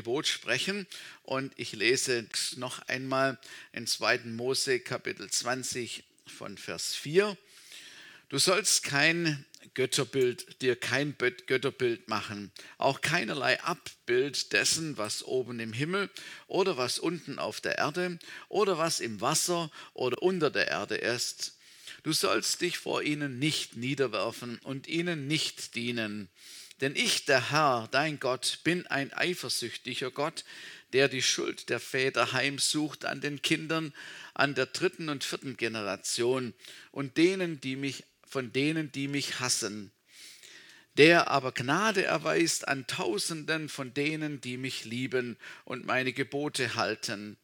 Gebot 0.00 0.26
sprechen. 0.26 0.86
Und 1.24 1.52
ich 1.56 1.72
lese 1.72 2.26
noch 2.56 2.78
einmal 2.88 3.38
in 3.72 3.86
2. 3.86 4.20
Mose 4.24 4.80
Kapitel 4.80 5.28
20 5.28 6.04
von 6.26 6.56
Vers 6.56 6.94
4. 6.94 7.36
Du 8.30 8.38
sollst 8.38 8.82
kein 8.82 9.44
Götterbild, 9.74 10.62
dir 10.62 10.74
kein 10.74 11.14
Götterbild 11.18 12.08
machen, 12.08 12.50
auch 12.78 13.02
keinerlei 13.02 13.60
Abbild 13.60 14.54
dessen, 14.54 14.96
was 14.96 15.22
oben 15.22 15.60
im 15.60 15.74
Himmel 15.74 16.08
oder 16.46 16.78
was 16.78 16.98
unten 16.98 17.38
auf 17.38 17.60
der 17.60 17.76
Erde 17.76 18.18
oder 18.48 18.78
was 18.78 19.00
im 19.00 19.20
Wasser 19.20 19.70
oder 19.92 20.22
unter 20.22 20.50
der 20.50 20.68
Erde 20.68 20.94
ist. 20.94 21.58
Du 22.04 22.14
sollst 22.14 22.62
dich 22.62 22.78
vor 22.78 23.02
ihnen 23.02 23.38
nicht 23.38 23.76
niederwerfen 23.76 24.60
und 24.60 24.86
ihnen 24.86 25.26
nicht 25.26 25.74
dienen. 25.74 26.30
Denn 26.80 26.96
ich, 26.96 27.26
der 27.26 27.50
Herr, 27.50 27.88
dein 27.90 28.20
Gott, 28.20 28.60
bin 28.64 28.86
ein 28.86 29.12
eifersüchtiger 29.12 30.10
Gott, 30.10 30.44
der 30.92 31.08
die 31.08 31.22
Schuld 31.22 31.68
der 31.68 31.80
Väter 31.80 32.32
heimsucht 32.32 33.04
an 33.04 33.20
den 33.20 33.42
Kindern, 33.42 33.92
an 34.34 34.54
der 34.54 34.66
dritten 34.66 35.08
und 35.08 35.22
vierten 35.22 35.56
Generation 35.56 36.54
und 36.90 37.16
denen, 37.16 37.60
die 37.60 37.76
mich 37.76 38.04
von 38.26 38.52
denen, 38.52 38.92
die 38.92 39.08
mich 39.08 39.40
hassen, 39.40 39.92
der 40.96 41.28
aber 41.30 41.52
Gnade 41.52 42.04
erweist 42.04 42.66
an 42.66 42.86
Tausenden 42.86 43.68
von 43.68 43.92
denen, 43.92 44.40
die 44.40 44.56
mich 44.56 44.84
lieben 44.84 45.36
und 45.64 45.84
meine 45.84 46.12
Gebote 46.12 46.74
halten. 46.74 47.36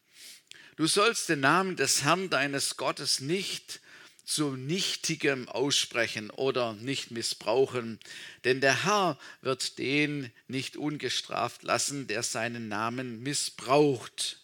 Du 0.77 0.87
sollst 0.87 1.29
den 1.29 1.41
Namen 1.41 1.75
des 1.75 2.03
Herrn 2.03 2.29
deines 2.29 2.77
Gottes 2.77 3.19
nicht 3.19 3.81
zu 4.27 4.57
Nichtigem 4.57 5.47
aussprechen 5.47 6.29
oder 6.29 6.73
nicht 6.73 7.11
missbrauchen, 7.11 7.97
denn 8.43 8.59
der 8.59 8.83
Herr 8.83 9.17
wird 9.41 9.77
den 9.77 10.31
nicht 10.47 10.75
ungestraft 10.75 11.63
lassen, 11.63 12.07
der 12.07 12.23
seinen 12.23 12.67
Namen 12.67 13.23
missbraucht. 13.23 14.41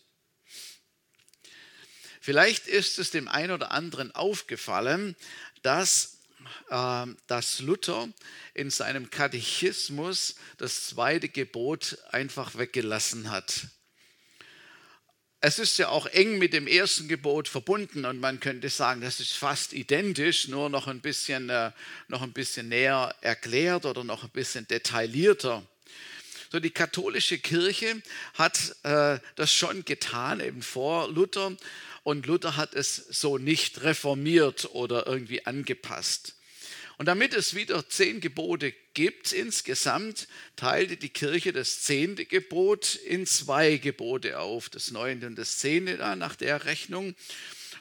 Vielleicht 2.21 2.67
ist 2.67 2.97
es 2.97 3.11
dem 3.11 3.27
einen 3.27 3.51
oder 3.51 3.71
anderen 3.71 4.15
aufgefallen, 4.15 5.17
dass 5.61 6.13
ähm, 6.69 7.17
dass 7.27 7.59
Luther 7.59 8.09
in 8.53 8.69
seinem 8.69 9.09
Katechismus 9.09 10.35
das 10.57 10.87
zweite 10.87 11.29
Gebot 11.29 11.97
einfach 12.11 12.55
weggelassen 12.55 13.29
hat. 13.29 13.67
Es 15.45 15.59
ist 15.59 15.77
ja 15.77 15.89
auch 15.89 16.05
eng 16.05 16.37
mit 16.37 16.53
dem 16.53 16.67
ersten 16.67 17.09
Gebot 17.09 17.49
verbunden 17.49 18.05
und 18.05 18.21
man 18.21 18.39
könnte 18.39 18.69
sagen, 18.69 19.01
das 19.01 19.19
ist 19.19 19.33
fast 19.33 19.73
identisch, 19.73 20.47
nur 20.47 20.69
noch 20.69 20.87
ein 20.87 21.01
bisschen, 21.01 21.49
äh, 21.49 21.71
noch 22.07 22.21
ein 22.21 22.31
bisschen 22.31 22.69
näher 22.69 23.13
erklärt 23.19 23.85
oder 23.85 24.05
noch 24.05 24.23
ein 24.23 24.29
bisschen 24.29 24.65
detaillierter. 24.69 25.61
So, 26.49 26.61
die 26.61 26.71
katholische 26.71 27.39
Kirche 27.39 28.01
hat 28.35 28.73
äh, 28.83 29.19
das 29.35 29.51
schon 29.51 29.83
getan, 29.83 30.39
eben 30.39 30.61
vor 30.61 31.11
Luther, 31.11 31.51
und 32.03 32.25
Luther 32.25 32.55
hat 32.55 32.73
es 32.73 32.95
so 32.95 33.37
nicht 33.37 33.83
reformiert 33.83 34.69
oder 34.71 35.07
irgendwie 35.07 35.45
angepasst. 35.45 36.35
Und 36.97 37.07
damit 37.07 37.33
es 37.33 37.55
wieder 37.55 37.87
zehn 37.89 38.21
Gebote 38.21 38.73
gibt 38.93 39.31
insgesamt, 39.33 40.27
teilte 40.55 40.97
die 40.97 41.09
Kirche 41.09 41.51
das 41.51 41.81
zehnte 41.81 42.25
Gebot 42.25 42.95
in 42.95 43.25
zwei 43.25 43.77
Gebote 43.77 44.39
auf, 44.39 44.69
das 44.69 44.91
neunte 44.91 45.27
und 45.27 45.35
das 45.35 45.57
zehnte 45.57 45.97
nach 46.15 46.35
der 46.35 46.65
Rechnung. 46.65 47.15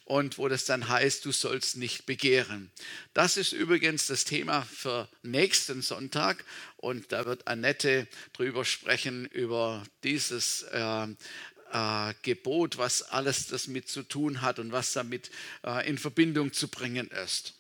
Und 0.04 0.36
wo 0.36 0.48
das 0.48 0.64
dann 0.64 0.88
heißt, 0.88 1.24
du 1.24 1.32
sollst 1.32 1.76
nicht 1.76 2.06
begehren. 2.06 2.70
Das 3.14 3.36
ist 3.36 3.52
übrigens 3.52 4.06
das 4.06 4.24
Thema 4.24 4.62
für 4.62 5.08
nächsten 5.22 5.80
Sonntag. 5.80 6.44
Und 6.76 7.12
da 7.12 7.24
wird 7.24 7.46
Annette 7.46 8.08
drüber 8.32 8.64
sprechen, 8.64 9.26
über 9.26 9.84
dieses 10.02 10.62
äh, 10.72 11.06
äh, 11.72 12.14
Gebot, 12.22 12.78
was 12.78 13.02
alles 13.02 13.46
das 13.46 13.68
mit 13.68 13.88
zu 13.88 14.02
tun 14.02 14.42
hat 14.42 14.58
und 14.58 14.72
was 14.72 14.92
damit 14.92 15.30
äh, 15.64 15.88
in 15.88 15.98
Verbindung 15.98 16.52
zu 16.52 16.68
bringen 16.68 17.08
ist. 17.08 17.54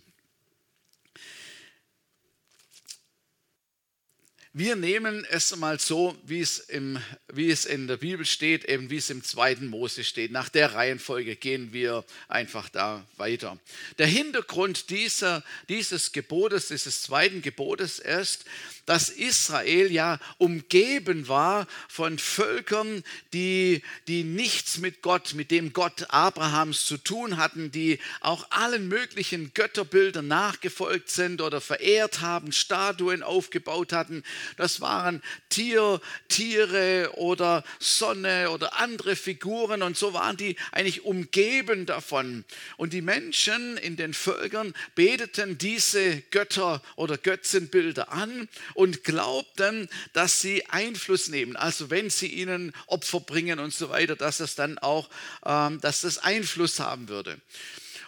Wir 4.54 4.76
nehmen 4.76 5.24
es 5.30 5.56
mal 5.56 5.80
so, 5.80 6.14
wie 6.26 6.42
es, 6.42 6.58
im, 6.58 6.98
wie 7.32 7.50
es 7.50 7.64
in 7.64 7.86
der 7.86 7.96
Bibel 7.96 8.26
steht, 8.26 8.66
eben 8.66 8.90
wie 8.90 8.98
es 8.98 9.08
im 9.08 9.24
zweiten 9.24 9.66
Mose 9.66 10.04
steht. 10.04 10.30
Nach 10.30 10.50
der 10.50 10.74
Reihenfolge 10.74 11.36
gehen 11.36 11.72
wir 11.72 12.04
einfach 12.28 12.68
da 12.68 13.02
weiter. 13.16 13.58
Der 13.96 14.06
Hintergrund 14.06 14.90
dieser, 14.90 15.42
dieses 15.70 16.12
Gebotes, 16.12 16.68
dieses 16.68 17.00
zweiten 17.00 17.40
Gebotes 17.40 17.98
ist, 17.98 18.44
dass 18.84 19.08
Israel 19.08 19.90
ja 19.90 20.18
umgeben 20.38 21.28
war 21.28 21.66
von 21.88 22.18
Völkern, 22.18 23.04
die, 23.32 23.82
die 24.08 24.24
nichts 24.24 24.78
mit 24.78 25.00
Gott, 25.02 25.34
mit 25.34 25.50
dem 25.50 25.72
Gott 25.72 26.10
Abrahams 26.10 26.84
zu 26.84 26.98
tun 26.98 27.38
hatten, 27.38 27.70
die 27.70 28.00
auch 28.20 28.50
allen 28.50 28.88
möglichen 28.88 29.54
Götterbildern 29.54 30.26
nachgefolgt 30.26 31.10
sind 31.10 31.40
oder 31.40 31.60
verehrt 31.60 32.20
haben, 32.20 32.52
Statuen 32.52 33.22
aufgebaut 33.22 33.92
hatten. 33.92 34.24
Das 34.56 34.80
waren 34.80 35.22
Tier, 35.48 36.00
Tiere 36.28 37.12
oder 37.14 37.64
Sonne 37.78 38.50
oder 38.50 38.78
andere 38.78 39.16
Figuren 39.16 39.82
und 39.82 39.96
so 39.96 40.14
waren 40.14 40.36
die 40.36 40.56
eigentlich 40.72 41.04
umgeben 41.04 41.86
davon. 41.86 42.44
Und 42.76 42.92
die 42.92 43.02
Menschen 43.02 43.76
in 43.76 43.96
den 43.96 44.14
Völkern 44.14 44.74
beteten 44.94 45.58
diese 45.58 46.20
Götter 46.30 46.82
oder 46.96 47.18
Götzenbilder 47.18 48.12
an 48.12 48.48
und 48.74 49.04
glaubten, 49.04 49.88
dass 50.12 50.40
sie 50.40 50.66
Einfluss 50.66 51.28
nehmen. 51.28 51.56
Also 51.56 51.90
wenn 51.90 52.10
sie 52.10 52.28
ihnen 52.28 52.72
Opfer 52.86 53.20
bringen 53.20 53.58
und 53.58 53.72
so 53.72 53.90
weiter, 53.90 54.16
dass 54.16 54.40
es 54.40 54.54
dann 54.54 54.78
auch, 54.78 55.08
ähm, 55.44 55.80
dass 55.80 56.02
das 56.02 56.18
Einfluss 56.18 56.80
haben 56.80 57.08
würde. 57.08 57.40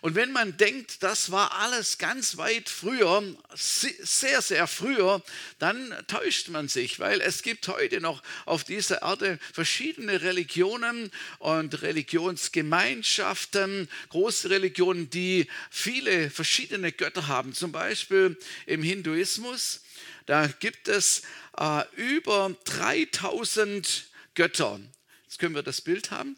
Und 0.05 0.15
wenn 0.17 0.33
man 0.33 0.59
denkt, 0.59 1.03
das 1.03 1.31
war 1.31 1.61
alles 1.61 1.97
ganz 1.97 2.37
weit 2.37 2.69
früher, 2.69 3.23
sehr, 3.55 4.43
sehr 4.43 4.67
früher, 4.67 5.23
dann 5.59 5.95
täuscht 6.09 6.51
man 6.51 6.69
sich, 6.69 7.01
weil 7.01 7.23
es 7.23 7.41
gibt 7.41 7.67
heute 7.69 8.03
noch 8.03 8.23
auf 8.45 8.65
dieser 8.65 9.01
Erde 9.01 9.39
verschiedene 9.55 10.21
Religionen 10.21 11.11
und 11.39 11.81
Religionsgemeinschaften, 11.81 13.89
große 14.11 14.51
Religionen, 14.51 15.09
die 15.09 15.49
viele 15.71 16.29
verschiedene 16.29 16.93
Götter 16.93 17.27
haben. 17.27 17.55
Zum 17.55 17.73
Beispiel 17.73 18.39
im 18.67 18.83
Hinduismus 18.83 19.81
da 20.27 20.47
gibt 20.47 20.89
es 20.89 21.23
äh, 21.59 21.83
über 21.97 22.55
3000 22.65 24.05
Götter. 24.35 24.81
Jetzt 25.25 25.39
können 25.39 25.55
wir 25.55 25.63
das 25.63 25.81
Bild 25.81 26.11
haben. 26.11 26.37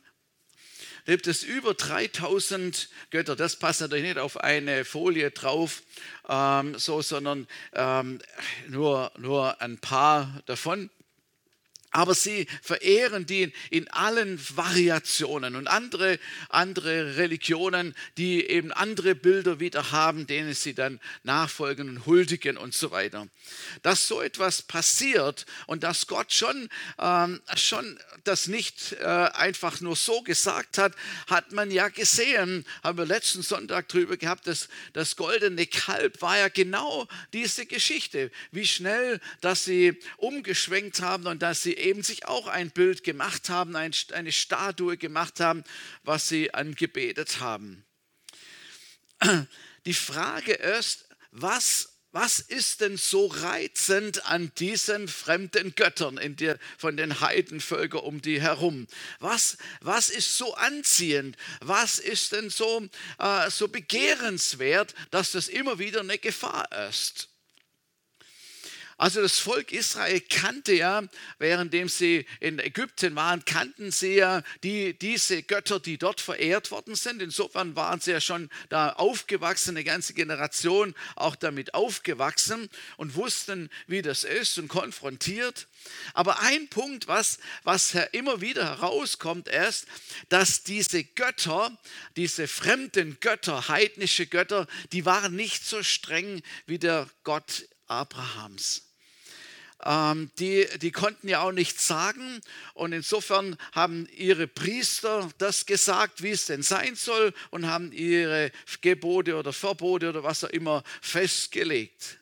Gibt 1.07 1.29
es 1.29 1.45
über 1.45 1.75
3000 1.75 2.89
Götter. 3.11 3.37
Das 3.37 3.57
passt 3.57 3.81
natürlich 3.81 4.05
nicht 4.05 4.19
auf 4.19 4.39
eine 4.39 4.85
Folie 4.85 5.31
drauf, 5.31 5.83
ähm, 6.29 6.77
so, 6.79 7.01
sondern 7.01 7.47
ähm, 7.75 8.19
nur, 8.69 9.13
nur 9.17 9.61
ein 9.61 9.79
paar 9.79 10.43
davon 10.47 10.91
aber 11.91 12.15
sie 12.15 12.47
verehren 12.63 13.27
die 13.27 13.53
in 13.71 13.89
allen 13.89 14.41
Variationen. 14.57 15.57
Und 15.57 15.67
andere, 15.67 16.19
andere 16.49 17.17
Religionen, 17.17 17.95
die 18.19 18.45
eben 18.47 18.73
andere 18.73 19.15
Bilder 19.15 19.61
wieder 19.61 19.93
haben, 19.93 20.27
denen 20.27 20.55
sie 20.55 20.75
dann 20.75 21.01
nachfolgen 21.23 21.89
und 21.89 22.07
huldigen 22.07 22.57
und 22.57 22.75
so 22.75 22.91
weiter. 22.91 23.29
Dass 23.83 24.07
so 24.07 24.21
etwas 24.21 24.63
passiert 24.63 25.47
und 25.67 25.83
dass 25.83 26.07
Gott 26.07 26.33
schon, 26.33 26.69
ähm, 26.99 27.41
schon 27.57 27.99
das 28.25 28.47
nicht 28.47 28.93
äh, 29.01 29.05
einfach 29.05 29.81
nur 29.81 29.97
so 29.97 30.23
gesagt 30.23 30.79
hat, 30.79 30.95
hat 31.29 31.53
man 31.53 31.71
ja 31.71 31.89
gesehen, 31.89 32.65
haben 32.83 32.99
wir 32.99 33.07
letzten 33.07 33.43
Sonntag 33.43 33.89
drüber 33.89 34.17
gehabt, 34.17 34.47
dass 34.47 34.69
das 34.93 35.17
goldene 35.17 35.67
Kalb 35.67 36.21
war 36.21 36.39
ja 36.39 36.49
genau 36.49 37.07
diese 37.33 37.67
Geschichte, 37.67 38.31
wie 38.51 38.67
schnell, 38.67 39.21
dass 39.41 39.65
sie 39.65 39.99
umgeschwenkt 40.17 41.01
haben 41.01 41.27
und 41.27 41.43
dass 41.43 41.63
sie 41.63 41.76
eben 41.77 42.03
sich 42.03 42.27
auch 42.27 42.47
ein 42.47 42.71
Bild 42.71 43.05
gemacht 43.05 43.49
haben, 43.49 43.77
eine 43.77 44.33
Statue 44.33 44.97
gemacht 44.97 45.41
haben, 45.41 45.65
was 46.03 46.29
sie 46.29 46.53
angebetet 46.53 47.41
haben. 47.41 47.85
Die 49.87 49.95
Frage 49.95 50.53
ist, 50.53 51.09
was 51.31 51.97
was 52.17 52.39
ist 52.39 52.81
denn 52.81 52.97
so 52.97 53.27
reizend 53.27 54.25
an 54.25 54.51
diesen 54.59 55.07
fremden 55.07 55.75
Göttern 55.75 56.17
in 56.17 56.35
der, 56.35 56.59
von 56.79 56.97
den 56.97 57.21
Heidenvölkern 57.21 58.01
um 58.01 58.23
die 58.23 58.41
herum? 58.41 58.87
Was, 59.19 59.59
was 59.83 60.09
ist 60.09 60.39
so 60.39 60.55
anziehend? 60.55 61.37
Was 61.61 61.99
ist 61.99 62.33
denn 62.33 62.49
so, 62.49 62.89
äh, 63.19 63.51
so 63.51 63.69
begehrenswert, 63.69 64.95
dass 65.11 65.33
das 65.33 65.49
immer 65.49 65.79
wieder 65.79 66.01
eine 66.01 66.17
Gefahr 66.17 66.67
ist? 66.89 67.29
Also 68.99 69.21
das 69.21 69.39
Volk 69.39 69.73
Israel 69.73 70.21
kannte 70.21 70.73
ja, 70.73 71.03
währenddem 71.39 71.87
sie 71.87 72.25
in 72.41 72.59
Ägypten 72.59 73.15
waren, 73.15 73.45
kannten 73.45 73.91
sie 73.91 74.15
ja 74.15 74.43
die, 74.63 74.99
diese 74.99 75.43
Götter, 75.43 75.81
die 75.81 75.99
dort 75.99 76.23
verehrt 76.23 76.71
worden 76.71 76.95
sind. 76.95 77.21
Insofern 77.21 77.77
waren 77.77 78.01
sie 78.01 78.13
ja 78.13 78.23
schon 78.23 78.49
da 78.71 78.91
aufgewachsen, 78.91 79.77
eine 79.77 79.85
ganze 79.85 80.15
Generation 80.15 80.95
auch 81.15 81.37
damit 81.37 81.75
aufgewachsen 81.75 82.71
und 82.97 83.17
wussten, 83.17 83.69
wie 83.87 84.01
das 84.01 84.25
ist 84.25 84.57
und 84.57 84.69
konfrontiert. 84.69 85.67
Aber 86.15 86.41
ein 86.41 86.69
Punkt, 86.69 87.07
was, 87.07 87.39
was 87.65 87.95
immer 88.13 88.41
wieder 88.41 88.65
herauskommt, 88.65 89.49
ist, 89.49 89.87
dass 90.31 90.63
diese 90.63 91.05
Götter, 91.05 91.77
diese 92.17 92.49
fremden 92.49 93.19
Götter, 93.21 93.69
heidnische 93.69 94.27
Götter, 94.27 94.67
die 94.93 95.05
waren 95.05 95.37
nicht 95.37 95.67
so 95.67 95.83
streng 95.83 96.41
wie 96.65 96.79
der 96.79 97.11
Gott 97.23 97.67
Abrahams. 97.87 98.87
Ähm, 99.85 100.31
die, 100.39 100.67
die 100.81 100.91
konnten 100.91 101.29
ja 101.29 101.41
auch 101.41 101.53
nichts 101.53 101.87
sagen 101.87 102.41
und 102.75 102.93
insofern 102.93 103.57
haben 103.73 104.09
ihre 104.17 104.47
Priester 104.47 105.29
das 105.39 105.67
gesagt, 105.67 106.23
wie 106.23 106.31
es 106.31 106.47
denn 106.47 106.63
sein 106.63 106.95
soll 106.97 107.35
und 107.51 107.67
haben 107.67 107.93
ihre 107.93 108.53
Gebote 108.81 109.37
oder 109.37 109.53
Verbote 109.53 110.09
oder 110.09 110.23
was 110.23 110.45
auch 110.45 110.51
immer 110.51 110.83
festgelegt. 111.03 112.19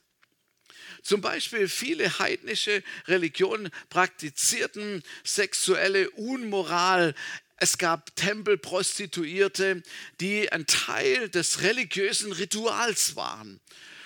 Zum 1.03 1.21
Beispiel 1.21 1.69
viele 1.69 2.19
heidnische 2.19 2.83
Religionen 3.07 3.71
praktizierten 3.89 5.03
sexuelle 5.23 6.11
Unmoral. 6.11 7.15
Es 7.57 7.79
gab 7.79 8.17
Tempelprostituierte, 8.17 9.83
die 10.19 10.51
ein 10.51 10.67
Teil 10.67 11.29
des 11.29 11.63
religiösen 11.63 12.33
Rituals 12.33 13.15
waren 13.17 13.61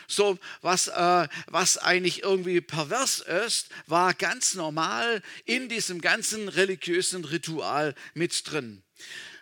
so 0.09 0.39
was, 0.63 0.89
äh, 0.89 1.29
was 1.47 1.79
eigentlich 1.79 2.25
irgendwie 2.25 2.61
pervers 2.61 3.21
ist, 3.21 3.69
war 3.87 4.15
ganz 4.15 4.55
normal 4.55 5.23
in 5.45 5.69
diesem 5.69 6.01
ganzen 6.01 6.49
religiösen 6.49 7.25
Ritual 7.25 7.95
mit 8.15 8.51
drin. 8.51 8.83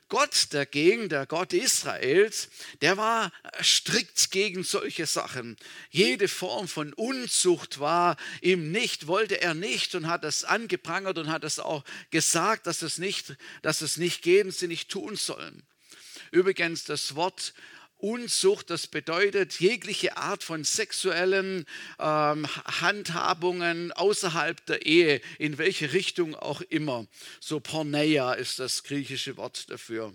Gott 0.09 0.49
dagegen, 0.51 1.09
der 1.09 1.27
Gott 1.27 1.53
Israels, 1.53 2.49
der 2.81 2.97
war 2.97 3.33
strikt 3.61 4.31
gegen 4.31 4.63
solche 4.63 5.05
Sachen. 5.05 5.57
Jede 5.91 6.29
Form 6.29 6.69
von 6.69 6.93
Unzucht 6.93 7.81
war 7.81 8.17
ihm 8.41 8.71
nicht, 8.71 9.09
wollte 9.09 9.41
er 9.41 9.55
nicht 9.55 9.97
und 9.97 10.07
hat 10.07 10.23
es 10.23 10.45
angeprangert 10.45 11.19
und 11.19 11.29
hat 11.29 11.43
es 11.43 11.59
auch 11.59 11.83
gesagt, 12.11 12.69
dass 12.69 12.83
es 12.83 12.99
nicht, 12.99 13.37
dass 13.63 13.81
es 13.81 13.97
nicht 13.97 14.25
und 14.27 14.55
sie 14.55 14.69
nicht 14.69 14.91
tun 14.91 15.17
sollen. 15.17 15.65
Übrigens, 16.31 16.85
das 16.85 17.17
Wort 17.17 17.53
Unzucht, 17.99 18.71
das 18.71 18.87
bedeutet 18.87 19.59
jegliche 19.59 20.17
Art 20.17 20.45
von 20.45 20.65
sexuellen 20.65 21.65
ähm, 21.99 22.47
Handhabungen 22.81 23.93
außerhalb 23.93 24.65
der 24.67 24.85
Ehe, 24.85 25.21
in 25.39 25.57
welche 25.59 25.93
Richtung 25.93 26.35
auch 26.35 26.61
immer. 26.61 27.07
So 27.41 27.59
Porneia 27.61 28.35
ist 28.35 28.59
das 28.59 28.85
griechische 28.85 29.37
Wort 29.37 29.71
dafür. 29.71 30.13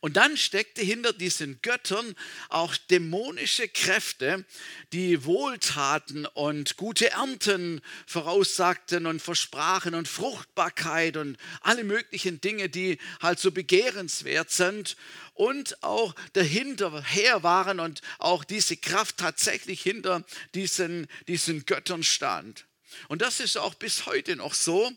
Und 0.00 0.16
dann 0.16 0.36
steckte 0.36 0.82
hinter 0.82 1.12
diesen 1.12 1.60
Göttern 1.62 2.14
auch 2.48 2.76
dämonische 2.76 3.68
Kräfte, 3.68 4.44
die 4.92 5.24
Wohltaten 5.24 6.26
und 6.26 6.76
gute 6.76 7.10
Ernten 7.12 7.80
voraussagten 8.06 9.06
und 9.06 9.22
versprachen 9.22 9.94
und 9.94 10.08
Fruchtbarkeit 10.08 11.16
und 11.16 11.38
alle 11.62 11.84
möglichen 11.84 12.40
Dinge, 12.40 12.68
die 12.68 12.98
halt 13.22 13.38
so 13.38 13.50
begehrenswert 13.50 14.50
sind 14.50 14.96
und 15.32 15.82
auch 15.82 16.14
dahinterher 16.34 17.42
waren 17.42 17.80
und 17.80 18.02
auch 18.18 18.44
diese 18.44 18.76
Kraft 18.76 19.16
tatsächlich 19.18 19.82
hinter 19.82 20.24
diesen, 20.54 21.06
diesen 21.28 21.64
Göttern 21.64 22.02
stand. 22.02 22.66
Und 23.08 23.22
das 23.22 23.40
ist 23.40 23.56
auch 23.56 23.74
bis 23.74 24.06
heute 24.06 24.36
noch 24.36 24.54
so 24.54 24.92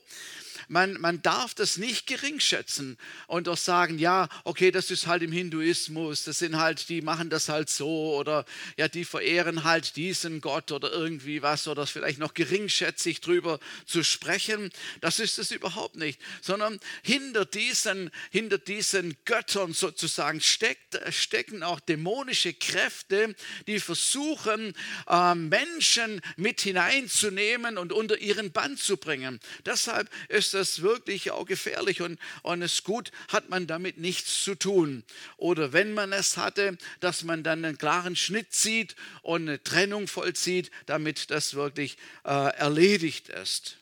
man, 0.68 1.00
man 1.00 1.22
darf 1.22 1.54
das 1.54 1.78
nicht 1.78 2.08
geringschätzen 2.08 2.98
und 3.28 3.48
auch 3.50 3.58
sagen, 3.58 4.00
ja, 4.00 4.28
okay, 4.44 4.72
das 4.72 4.92
ist 4.92 5.08
halt 5.08 5.24
im 5.24 5.32
Hinduismus, 5.32 6.24
das 6.24 6.40
sind 6.40 6.58
halt, 6.58 6.90
die 6.90 7.02
machen 7.02 7.30
das 7.30 7.50
halt 7.50 7.70
so 7.70 8.16
oder 8.16 8.46
ja, 8.78 8.88
die 8.88 9.06
verehren 9.06 9.64
halt 9.64 9.96
diesen 9.96 10.42
Gott 10.42 10.72
oder 10.72 10.92
irgendwie 10.92 11.42
was 11.42 11.68
oder 11.68 11.88
vielleicht 11.88 12.20
noch 12.20 12.34
geringschätzig 12.34 13.22
drüber 13.22 13.60
zu 13.86 14.04
sprechen. 14.04 14.70
Das 15.02 15.20
ist 15.20 15.40
es 15.40 15.52
überhaupt 15.52 15.96
nicht, 15.96 16.20
sondern 16.42 16.80
hinter 17.04 17.46
diesen, 17.46 18.12
hinter 18.32 18.58
diesen 18.58 19.16
Göttern 19.26 19.74
sozusagen 19.74 20.42
steckt, 20.42 21.00
stecken 21.14 21.64
auch 21.64 21.80
dämonische 21.80 22.54
Kräfte, 22.54 23.36
die 23.68 23.80
versuchen, 23.80 24.74
äh, 25.08 25.36
Menschen 25.36 26.22
mit 26.36 26.62
hineinzunehmen 26.62 27.78
und 27.78 27.94
unter 27.94 28.18
ihren 28.18 28.52
Bann 28.52 28.78
zu 28.78 28.98
bringen. 28.98 29.40
Deshalb 29.66 30.10
ist 30.30 30.54
das 30.58 30.82
wirklich 30.82 31.32
auch 31.32 31.46
gefährlich 31.46 32.02
und, 32.02 32.20
und 32.44 32.62
es 32.62 32.74
ist 32.74 32.84
gut, 32.84 33.12
hat 33.30 33.50
man 33.50 33.68
damit 33.68 33.98
nichts 33.98 34.44
zu 34.44 34.56
tun. 34.56 35.04
Oder 35.38 35.74
wenn 35.74 35.94
man 35.94 36.12
es 36.12 36.38
hatte, 36.38 36.78
dass 37.00 37.24
man 37.24 37.44
dann 37.44 37.64
einen 37.64 37.78
klaren 37.78 38.16
Schnitt 38.16 38.54
zieht 38.54 38.96
und 39.22 39.44
eine 39.44 39.64
Trennung 39.64 40.08
vollzieht, 40.08 40.72
damit 40.86 41.32
das 41.32 41.54
wirklich 41.54 41.98
äh, 42.26 42.56
erledigt 42.58 43.30
ist. 43.30 43.78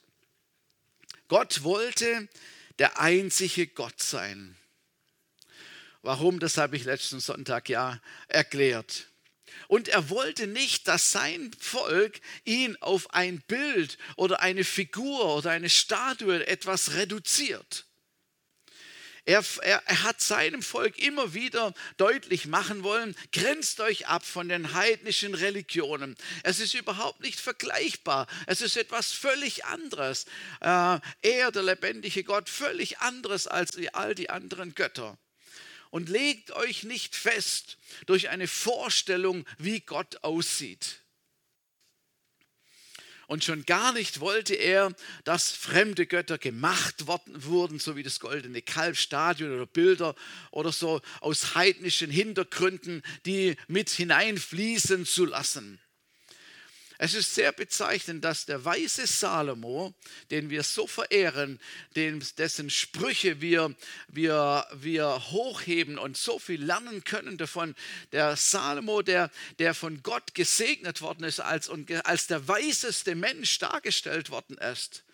Gott 1.28 1.64
wollte 1.64 2.28
der 2.78 3.00
einzige 3.00 3.66
Gott 3.66 4.00
sein. 4.00 4.56
Warum? 6.02 6.38
Das 6.38 6.56
habe 6.56 6.76
ich 6.76 6.84
letzten 6.84 7.18
Sonntag 7.18 7.68
ja 7.68 8.00
erklärt. 8.28 9.08
Und 9.68 9.88
er 9.88 10.10
wollte 10.10 10.46
nicht, 10.46 10.88
dass 10.88 11.10
sein 11.10 11.50
Volk 11.58 12.20
ihn 12.44 12.76
auf 12.80 13.12
ein 13.14 13.40
Bild 13.42 13.98
oder 14.16 14.40
eine 14.40 14.64
Figur 14.64 15.36
oder 15.36 15.50
eine 15.50 15.70
Statue 15.70 16.46
etwas 16.46 16.94
reduziert. 16.94 17.86
Er, 19.26 19.44
er, 19.62 19.82
er, 19.86 20.02
hat 20.04 20.20
seinem 20.20 20.62
Volk 20.62 21.00
immer 21.00 21.34
wieder 21.34 21.74
deutlich 21.96 22.46
machen 22.46 22.84
wollen, 22.84 23.16
grenzt 23.32 23.80
euch 23.80 24.06
ab 24.06 24.24
von 24.24 24.48
den 24.48 24.72
heidnischen 24.72 25.34
Religionen. 25.34 26.16
Es 26.44 26.60
ist 26.60 26.74
überhaupt 26.74 27.20
nicht 27.20 27.40
vergleichbar. 27.40 28.28
Es 28.46 28.60
ist 28.60 28.76
etwas 28.76 29.10
völlig 29.10 29.64
anderes. 29.64 30.26
Äh, 30.60 31.00
er, 31.22 31.50
der 31.50 31.64
lebendige 31.64 32.22
Gott, 32.22 32.48
völlig 32.48 33.00
anderes 33.00 33.48
als 33.48 33.76
all 33.92 34.14
die 34.14 34.30
anderen 34.30 34.76
Götter 34.76 35.18
und 35.90 36.08
legt 36.08 36.50
euch 36.52 36.84
nicht 36.84 37.16
fest 37.16 37.78
durch 38.06 38.28
eine 38.28 38.48
Vorstellung, 38.48 39.44
wie 39.58 39.80
Gott 39.80 40.22
aussieht. 40.22 41.02
Und 43.28 43.42
schon 43.42 43.66
gar 43.66 43.92
nicht 43.92 44.20
wollte 44.20 44.54
er, 44.54 44.94
dass 45.24 45.50
fremde 45.50 46.06
Götter 46.06 46.38
gemacht 46.38 47.08
worden 47.08 47.44
wurden, 47.44 47.80
so 47.80 47.96
wie 47.96 48.04
das 48.04 48.20
goldene 48.20 48.62
Kalbstadion 48.62 49.52
oder 49.52 49.66
Bilder 49.66 50.14
oder 50.52 50.70
so 50.70 51.00
aus 51.20 51.56
heidnischen 51.56 52.10
Hintergründen, 52.10 53.02
die 53.24 53.56
mit 53.66 53.90
hineinfließen 53.90 55.04
zu 55.06 55.24
lassen. 55.24 55.80
Es 56.98 57.14
ist 57.14 57.34
sehr 57.34 57.52
bezeichnend, 57.52 58.24
dass 58.24 58.46
der 58.46 58.64
weise 58.64 59.06
Salomo, 59.06 59.94
den 60.30 60.50
wir 60.50 60.62
so 60.62 60.86
verehren, 60.86 61.60
dessen 61.94 62.70
Sprüche 62.70 63.40
wir, 63.40 63.74
wir, 64.08 64.66
wir 64.74 65.30
hochheben 65.30 65.98
und 65.98 66.16
so 66.16 66.38
viel 66.38 66.62
lernen 66.62 67.04
können 67.04 67.36
davon, 67.38 67.74
der 68.12 68.36
Salomo, 68.36 69.02
der, 69.02 69.30
der 69.58 69.74
von 69.74 70.02
Gott 70.02 70.34
gesegnet 70.34 71.02
worden 71.02 71.24
ist 71.24 71.40
als, 71.40 71.70
als 72.04 72.26
der 72.26 72.48
weiseste 72.48 73.14
Mensch 73.14 73.58
dargestellt 73.58 74.30
worden 74.30 74.56
ist, 74.58 75.04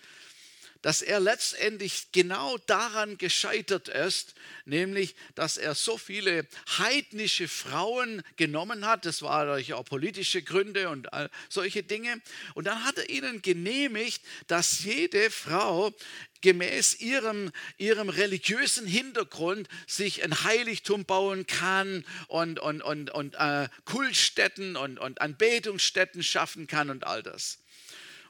dass 0.82 1.00
er 1.00 1.20
letztendlich 1.20 2.12
genau 2.12 2.58
daran 2.66 3.16
gescheitert 3.16 3.88
ist, 3.88 4.34
nämlich, 4.64 5.14
dass 5.34 5.56
er 5.56 5.74
so 5.74 5.96
viele 5.96 6.46
heidnische 6.78 7.48
Frauen 7.48 8.22
genommen 8.36 8.86
hat. 8.86 9.06
Das 9.06 9.22
war 9.22 9.46
durch 9.46 9.72
auch 9.72 9.84
politische 9.84 10.42
Gründe 10.42 10.88
und 10.88 11.08
solche 11.48 11.82
Dinge. 11.82 12.20
Und 12.54 12.66
dann 12.66 12.84
hat 12.84 12.98
er 12.98 13.08
ihnen 13.08 13.42
genehmigt, 13.42 14.22
dass 14.48 14.84
jede 14.84 15.30
Frau 15.30 15.94
gemäß 16.42 17.00
ihrem, 17.00 17.52
ihrem 17.78 18.08
religiösen 18.08 18.86
Hintergrund 18.86 19.68
sich 19.86 20.22
ein 20.24 20.42
Heiligtum 20.44 21.04
bauen 21.04 21.46
kann 21.46 22.04
und, 22.26 22.58
und, 22.58 22.82
und, 22.82 23.10
und 23.10 23.34
äh, 23.36 23.68
Kultstätten 23.84 24.76
und, 24.76 24.98
und 24.98 25.20
Anbetungsstätten 25.20 26.22
schaffen 26.22 26.66
kann 26.66 26.90
und 26.90 27.06
all 27.06 27.22
das. 27.22 27.61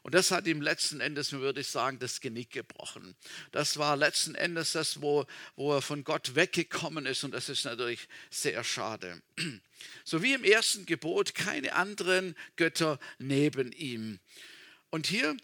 Und 0.02 0.14
das 0.14 0.32
hat 0.32 0.48
ihm 0.48 0.60
letzten 0.60 1.00
Endes, 1.00 1.32
würde 1.32 1.60
ich 1.60 1.68
sagen, 1.68 2.00
das 2.00 2.20
Genick 2.20 2.50
gebrochen. 2.50 3.14
Das 3.52 3.76
war 3.76 3.96
letzten 3.96 4.34
Endes 4.34 4.72
das, 4.72 5.00
wo, 5.00 5.26
wo 5.54 5.74
er 5.74 5.82
von 5.82 6.02
Gott 6.02 6.34
weggekommen 6.34 7.06
ist. 7.06 7.22
Und 7.22 7.32
das 7.32 7.48
ist 7.48 7.64
natürlich 7.64 8.08
sehr 8.30 8.62
schade. 8.64 9.22
So 10.04 10.22
wie 10.22 10.32
im 10.32 10.44
ersten 10.44 10.86
Gebot 10.86 11.34
keine 11.34 11.72
anderen 11.72 12.36
Götter 12.54 13.00
neben 13.18 13.72
ihm. 13.72 14.20
Und 14.90 15.08
hier 15.08 15.36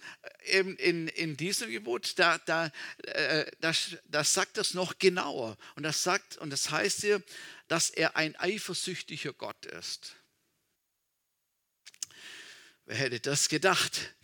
in, 0.45 0.77
in, 0.77 1.09
in 1.09 1.37
diesem 1.37 1.71
Gebot, 1.71 2.19
da, 2.21 2.39
da, 2.39 2.71
äh, 3.03 3.51
das, 3.61 3.97
das 4.05 4.33
sagt 4.33 4.59
das 4.59 4.75
noch 4.75 4.99
genauer. 5.01 5.57
Und 5.75 5.83
das 5.83 6.05
sagt, 6.05 6.37
und 6.37 6.51
das 6.51 6.71
heißt 6.71 7.01
hier, 7.01 7.21
dass 7.67 7.91
er 7.91 8.15
ein 8.15 8.37
eifersüchtiger 8.37 9.33
Gott 9.33 9.67
ist. 9.67 10.17
Wer 12.85 12.97
hätte 12.97 13.21
das 13.21 13.49
gedacht? 13.49 14.15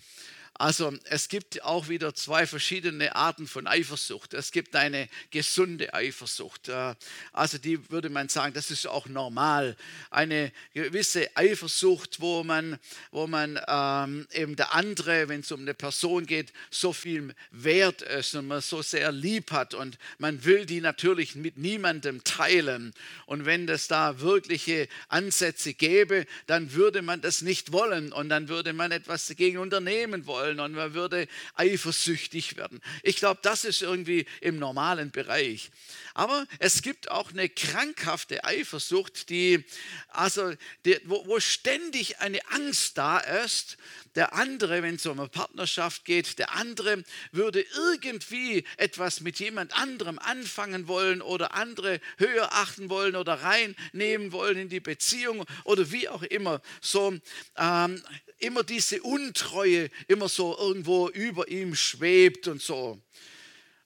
Also 0.57 0.93
es 1.07 1.29
gibt 1.29 1.65
auch 1.65 1.89
wieder 1.89 2.15
zwei 2.15 2.47
verschiedene 2.47 3.17
Arten 3.17 3.49
von 3.49 3.67
Eifersucht. 3.67 4.35
Es 4.35 4.53
gibt 4.53 4.77
eine 4.77 5.09
gesunde 5.33 5.93
Eifersucht. 5.95 6.69
Äh, 6.69 6.95
also 7.33 7.59
die 7.59 7.91
würde 7.91 8.09
man 8.09 8.29
sagen, 8.29 8.55
das 8.55 8.71
ist 8.71 8.87
auch 8.87 9.07
normal. 9.07 9.77
Eine 10.11 10.53
gewisse 10.73 11.37
Eifersucht, 11.37 12.21
wo 12.21 12.45
man, 12.45 12.79
wo 13.11 13.27
man 13.27 13.59
ähm, 13.67 14.29
eben 14.33 14.55
der 14.55 14.75
andere, 14.75 15.29
wenn 15.29 15.41
es 15.41 15.51
um 15.51 15.63
eine 15.63 15.75
Person 15.75 16.25
geht, 16.25 16.53
so 16.71 16.93
viel 16.93 17.35
wert 17.51 18.03
ist 18.03 18.37
und 18.37 18.47
man 18.47 18.61
so 18.61 18.81
sehr 18.81 19.11
lieb 19.11 19.51
hat 19.51 19.75
und 19.75 19.99
man 20.19 20.45
will 20.45 20.67
die 20.67 20.81
natürlich 20.81 21.35
mit 21.35 21.59
niemandem 21.59 22.23
teilen. 22.23 22.95
Und 23.27 23.45
wenn 23.45 23.69
es 23.69 23.89
da 23.89 24.21
wirkliche 24.21 24.87
Ansätze 25.09 25.75
gäbe, 25.75 26.27
dann 26.47 26.75
würde 26.75 27.03
man 27.03 27.21
das 27.21 27.43
nicht 27.43 27.73
wollen 27.73 28.13
und 28.13 28.29
dann 28.29 28.49
würde 28.49 28.73
man 28.73 28.93
etwas 28.93 29.27
dagegen 29.27 29.59
unternehmen 29.59 30.27
wollen 30.29 30.44
wollen 30.45 30.61
und 30.61 30.73
man 30.73 30.95
würde 30.95 31.27
eifersüchtig 31.55 32.57
werden. 32.57 32.81
Ich 33.03 33.17
glaube, 33.17 33.41
das 33.43 33.65
ist 33.65 33.83
irgendwie 33.83 34.27
im 34.41 34.59
normalen 34.59 35.11
Bereich. 35.11 35.71
Aber 36.13 36.47
es 36.59 36.83
gibt 36.83 37.11
auch 37.11 37.31
eine 37.31 37.49
krankhafte 37.49 38.45
Eifersucht, 38.45 39.31
die, 39.31 39.65
also, 40.09 40.53
die, 40.85 40.99
wo, 41.05 41.27
wo 41.27 41.41
ständig 41.41 42.19
eine 42.19 42.41
Angst 42.51 42.99
da 42.99 43.19
ist. 43.19 43.77
Der 44.15 44.35
andere, 44.35 44.83
wenn 44.83 44.95
es 44.95 45.07
um 45.07 45.19
eine 45.19 45.29
Partnerschaft 45.29 46.05
geht, 46.05 46.39
der 46.39 46.55
andere 46.55 47.03
würde 47.33 47.65
irgendwie 47.75 48.65
etwas 48.77 49.21
mit 49.21 49.41
jemand 49.41 49.77
anderem 49.77 50.21
anfangen 50.21 50.87
wollen 50.87 51.21
oder 51.21 51.55
andere 51.55 52.01
höher 52.19 52.53
achten 52.53 52.91
wollen 52.91 53.17
oder 53.17 53.43
reinnehmen 53.43 54.31
wollen 54.31 54.57
in 54.57 54.69
die 54.69 54.81
Beziehung 54.81 55.45
oder 55.65 55.91
wie 55.91 56.09
auch 56.09 56.23
immer. 56.23 56.61
So 56.81 57.19
ähm, 57.57 58.03
immer 58.39 58.63
diese 58.63 59.03
Untreue 59.03 59.91
immer 60.07 60.29
so 60.35 60.57
irgendwo 60.59 61.09
über 61.09 61.49
ihm 61.49 61.75
schwebt 61.75 62.49
und 62.49 62.61
so. 62.61 63.01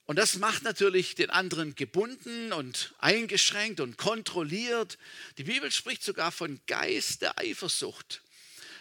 Und 0.07 0.17
das 0.17 0.39
macht 0.39 0.63
natürlich 0.63 1.15
den 1.17 1.29
anderen 1.29 1.75
gebunden 1.75 2.53
und 2.55 2.95
eingeschränkt 2.99 3.79
und 3.81 3.99
kontrolliert. 3.99 4.97
Die 5.37 5.45
Bibel 5.45 5.71
spricht 5.71 6.03
sogar 6.03 6.33
von 6.33 6.59
Geist 6.67 7.21
der 7.21 7.39
Eifersucht. 7.39 8.23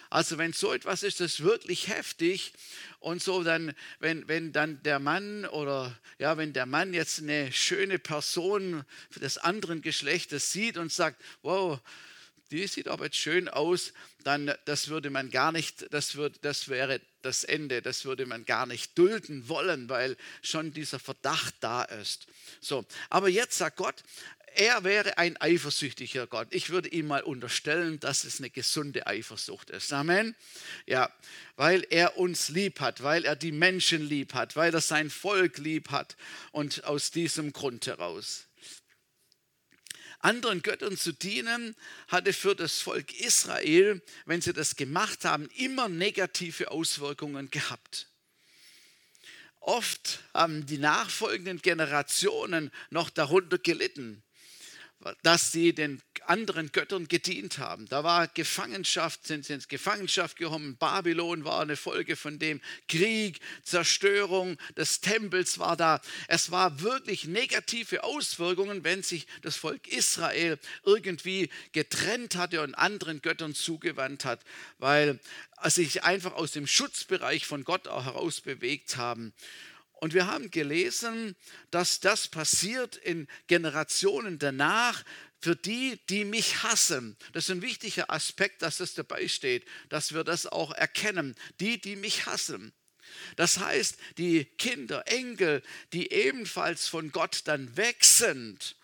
Also 0.10 0.38
wenn 0.38 0.54
so 0.54 0.72
etwas 0.72 1.04
ist, 1.04 1.20
das 1.20 1.34
ist 1.34 1.44
wirklich 1.44 1.90
heftig 1.90 2.54
und 3.00 3.22
so 3.22 3.44
dann, 3.44 3.74
wenn, 4.00 4.26
wenn 4.30 4.54
dann 4.54 4.82
der 4.84 5.00
Mann 5.00 5.46
oder 5.46 6.00
ja, 6.18 6.38
wenn 6.38 6.54
der 6.54 6.66
Mann 6.66 6.94
jetzt 6.94 7.20
eine 7.20 7.52
schöne 7.52 8.00
Person 8.00 8.86
des 9.16 9.38
anderen 9.38 9.82
Geschlechtes 9.82 10.54
sieht 10.54 10.78
und 10.78 10.94
sagt, 10.94 11.22
wow, 11.42 11.80
die 12.52 12.66
sieht 12.68 12.88
aber 12.88 13.06
jetzt 13.06 13.18
schön 13.18 13.50
aus, 13.50 13.94
dann 14.24 14.54
das 14.66 14.88
würde 14.88 15.10
man 15.10 15.30
gar 15.30 15.52
nicht, 15.52 15.92
das, 15.94 16.16
wird, 16.16 16.44
das 16.44 16.70
wäre 16.70 17.02
das 17.22 17.44
Ende, 17.44 17.82
das 17.82 18.06
würde 18.06 18.26
man 18.26 18.46
gar 18.46 18.66
nicht 18.66 18.98
dulden 18.98 19.50
wollen, 19.50 19.90
weil 19.90 20.16
schon 20.42 20.74
dieser 20.74 21.00
Verdacht 21.00 21.56
da 21.60 21.84
ist. 21.84 22.28
So, 22.62 22.86
aber 23.10 23.30
jetzt 23.30 23.58
sagt 23.58 23.78
Gott, 23.78 24.04
er 24.56 24.84
wäre 24.84 25.20
ein 25.20 25.40
eifersüchtiger 25.40 26.26
Gott. 26.26 26.48
Ich 26.50 26.72
würde 26.72 26.90
ihm 26.90 27.08
mal 27.08 27.22
unterstellen, 27.22 28.00
dass 28.00 28.24
es 28.24 28.40
eine 28.40 28.50
gesunde 28.50 29.06
Eifersucht 29.06 29.70
ist. 29.70 29.94
Amen. 29.94 30.36
Ja, 30.88 31.12
weil 31.58 31.86
er 31.92 32.18
uns 32.18 32.50
lieb 32.50 32.80
hat, 32.80 33.04
weil 33.04 33.24
er 33.24 33.36
die 33.36 33.52
Menschen 33.52 34.02
lieb 34.02 34.34
hat, 34.34 34.56
weil 34.56 34.74
er 34.74 34.82
sein 34.82 35.12
Volk 35.12 35.60
lieb 35.60 35.92
hat 35.92 36.18
und 36.52 36.86
aus 36.86 37.12
diesem 37.12 37.54
Grund 37.54 37.86
heraus 37.86 38.47
anderen 40.20 40.62
Göttern 40.62 40.98
zu 40.98 41.14
dienen, 41.14 41.76
hatte 42.08 42.34
für 42.34 42.56
das 42.56 42.82
Volk 42.82 43.20
Israel, 43.20 44.02
wenn 44.26 44.42
sie 44.42 44.54
das 44.54 44.76
gemacht 44.76 45.26
haben, 45.26 45.50
immer 45.56 45.90
negative 45.90 46.72
Auswirkungen 46.72 47.50
gehabt. 47.52 48.10
Oft 49.60 50.24
haben 50.34 50.66
die 50.66 50.78
nachfolgenden 50.78 51.62
Generationen 51.62 52.72
noch 52.90 53.10
darunter 53.10 53.58
gelitten 53.58 54.24
dass 55.22 55.52
sie 55.52 55.74
den 55.74 56.02
anderen 56.26 56.72
Göttern 56.72 57.08
gedient 57.08 57.60
haben. 57.60 57.86
Da 57.88 58.04
war 58.04 58.28
Gefangenschaft, 58.28 59.26
sind 59.26 59.46
sie 59.46 59.54
ins 59.54 59.68
Gefangenschaft 59.68 60.38
gekommen. 60.38 60.76
Babylon 60.78 61.46
war 61.46 61.62
eine 61.62 61.78
Folge 61.78 62.16
von 62.16 62.40
dem 62.40 62.60
Krieg, 62.88 63.40
Zerstörung 63.64 64.58
des 64.76 65.00
Tempels 65.00 65.60
war 65.60 65.78
da. 65.78 66.02
Es 66.28 66.52
war 66.52 66.82
wirklich 66.82 67.26
negative 67.26 68.04
Auswirkungen, 68.04 68.84
wenn 68.84 69.04
sich 69.04 69.28
das 69.42 69.56
Volk 69.56 69.88
Israel 69.88 70.60
irgendwie 70.84 71.50
getrennt 71.72 72.36
hatte 72.36 72.62
und 72.62 72.76
anderen 72.76 73.22
Göttern 73.22 73.54
zugewandt 73.54 74.26
hat, 74.26 74.44
weil 74.80 75.20
sie 75.66 75.86
sich 75.86 76.04
einfach 76.04 76.34
aus 76.34 76.52
dem 76.52 76.68
Schutzbereich 76.68 77.46
von 77.46 77.64
Gott 77.64 77.88
auch 77.88 78.06
heraus 78.06 78.42
bewegt 78.42 78.98
haben. 78.98 79.34
Und 80.00 80.14
wir 80.14 80.28
haben 80.28 80.52
gelesen, 80.52 81.36
dass 81.72 82.00
das 82.00 82.28
passiert 82.28 82.96
in 82.96 83.28
Generationen 83.48 84.40
danach 84.40 85.04
für 85.40 85.56
die, 85.56 86.00
die 86.10 86.26
mich 86.26 86.64
hassen. 86.64 87.18
Das 87.34 87.46
ist 87.46 87.52
ein 87.52 87.62
wichtiger 87.62 88.12
Aspekt, 88.12 88.62
dass 88.62 88.78
das 88.78 88.94
dabei 88.94 89.28
steht, 89.28 89.66
dass 89.90 90.14
wir 90.14 90.24
das 90.24 90.46
auch 90.46 90.72
erkennen. 90.72 91.36
Die, 91.60 91.80
die 91.80 91.96
mich 91.96 92.26
hassen. 92.26 92.74
Das 93.36 93.60
heißt, 93.60 93.98
die 94.18 94.46
Kinder, 94.46 95.04
Enkel, 95.08 95.64
die 95.94 96.12
ebenfalls 96.12 96.88
von 96.88 97.12
Gott 97.12 97.42
dann 97.46 97.76
weg 97.78 98.04
sind, 98.04 98.77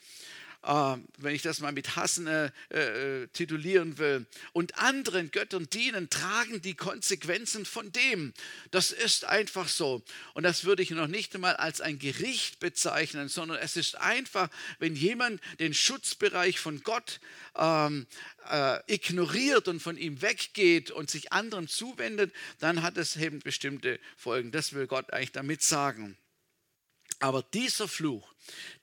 äh, 0.64 0.96
wenn 1.18 1.36
ich 1.36 1.42
das 1.42 1.60
mal 1.60 1.72
mit 1.72 1.96
Hassen 1.96 2.28
äh, 2.28 2.52
äh, 2.70 3.28
titulieren 3.28 3.98
will, 3.98 4.26
und 4.54 4.78
anderen 4.80 5.32
Göttern 5.32 5.70
dienen, 5.70 6.10
tragen 6.10 6.62
die 6.62 6.76
Konsequenzen 6.76 7.66
von 7.66 7.92
dem. 7.92 8.34
Das 8.72 8.92
ist 8.92 9.26
einfach 9.26 9.68
so. 9.68 10.04
Und 10.34 10.44
das 10.44 10.64
würde 10.64 10.84
ich 10.84 10.92
noch 10.92 11.08
nicht 11.08 11.36
einmal 11.36 11.56
als 11.56 11.82
ein 11.82 12.00
Gericht 12.00 12.60
bezeichnen, 12.60 13.30
sondern 13.30 13.58
es 13.60 13.76
ist 13.76 13.96
einfach, 14.00 14.50
wenn 14.80 14.96
jemand 14.96 15.42
den 15.60 15.74
Schutzbereich 15.74 16.60
von 16.60 16.82
Gott 16.84 17.20
ähm, 17.56 18.08
äh, 18.50 18.80
ignoriert 18.88 19.68
und 19.68 19.82
von 19.82 19.98
ihm 19.98 20.22
weggeht 20.22 20.92
und 20.92 21.10
sich 21.10 21.32
anderen 21.32 21.68
zuwendet, 21.68 22.34
dann 22.60 22.82
hat 22.82 22.98
es 22.98 23.16
eben 23.16 23.40
bestimmte 23.40 24.00
Folgen. 24.16 24.52
Das 24.52 24.74
will 24.74 24.88
Gott 24.88 25.12
eigentlich 25.12 25.32
damit 25.32 25.62
sagen. 25.62 26.18
Aber 27.20 27.44
dieser 27.54 27.88
Fluch, 27.88 28.33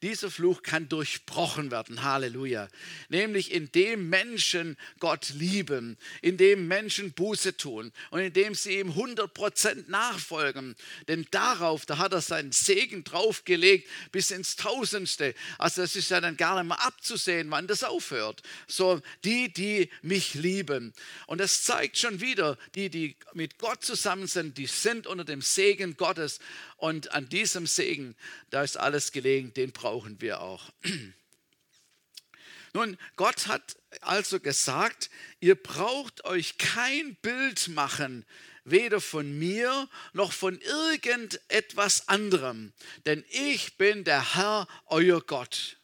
dieser 0.03 0.31
Fluch 0.31 0.63
kann 0.63 0.89
durchbrochen 0.89 1.71
werden, 1.71 2.03
Halleluja. 2.03 2.69
Nämlich 3.09 3.53
indem 3.53 4.09
Menschen 4.09 4.77
Gott 4.99 5.31
lieben, 5.31 5.99
indem 6.23 6.69
Menschen 6.69 7.13
Buße 7.13 7.57
tun 7.57 7.93
und 8.11 8.21
indem 8.21 8.55
sie 8.55 8.79
ihm 8.79 8.93
100% 8.93 9.91
nachfolgen. 9.91 10.75
Denn 11.09 11.27
darauf, 11.31 11.85
da 11.85 11.99
hat 11.99 12.13
er 12.13 12.23
seinen 12.23 12.53
Segen 12.53 13.05
draufgelegt 13.05 13.89
bis 14.11 14.31
ins 14.31 14.57
Tausendste. 14.57 15.35
Also 15.59 15.83
es 15.83 15.97
ist 15.97 16.11
ja 16.11 16.21
dann 16.21 16.37
gar 16.37 16.57
nicht 16.57 16.69
mehr 16.69 16.85
abzusehen, 16.85 17.51
wann 17.51 17.67
das 17.67 17.85
aufhört. 17.85 18.43
So, 18.67 19.03
die, 19.25 19.53
die 19.53 19.91
mich 20.03 20.35
lieben. 20.35 20.95
Und 21.27 21.39
das 21.39 21.63
zeigt 21.63 21.99
schon 21.99 22.21
wieder, 22.21 22.57
die, 22.75 22.89
die 22.89 23.17
mit 23.35 23.59
Gott 23.59 23.85
zusammen 23.85 24.27
sind, 24.27 24.57
die 24.57 24.67
sind 24.67 25.07
unter 25.07 25.25
dem 25.25 25.43
Segen 25.43 25.97
Gottes. 25.97 26.39
Und 26.77 27.13
an 27.13 27.29
diesem 27.29 27.67
Segen, 27.67 28.17
da 28.49 28.63
ist 28.63 28.79
alles 28.79 29.13
gelegen 29.13 29.50
den 29.57 29.73
brauchen 29.73 30.21
wir 30.21 30.41
auch. 30.41 30.71
Nun, 32.73 32.97
Gott 33.17 33.49
hat 33.49 33.77
also 34.01 34.39
gesagt, 34.39 35.11
ihr 35.41 35.57
braucht 35.57 36.25
euch 36.25 36.57
kein 36.57 37.17
Bild 37.17 37.69
machen, 37.69 38.25
weder 38.65 39.01
von 39.01 39.39
mir 39.39 39.89
noch 40.13 40.33
von 40.33 40.61
irgendetwas 40.61 42.09
anderem, 42.09 42.73
denn 43.07 43.25
ich 43.31 43.77
bin 43.77 44.05
der 44.05 44.37
Herr, 44.37 44.69
euer 44.87 45.21
Gott. 45.21 45.79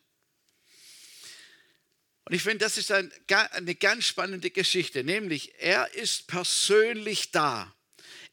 Und 2.24 2.34
ich 2.34 2.42
finde, 2.42 2.64
das 2.64 2.76
ist 2.76 2.90
eine 2.90 3.74
ganz 3.76 4.04
spannende 4.04 4.50
Geschichte, 4.50 5.04
nämlich 5.04 5.54
er 5.60 5.94
ist 5.94 6.26
persönlich 6.26 7.30
da. 7.30 7.75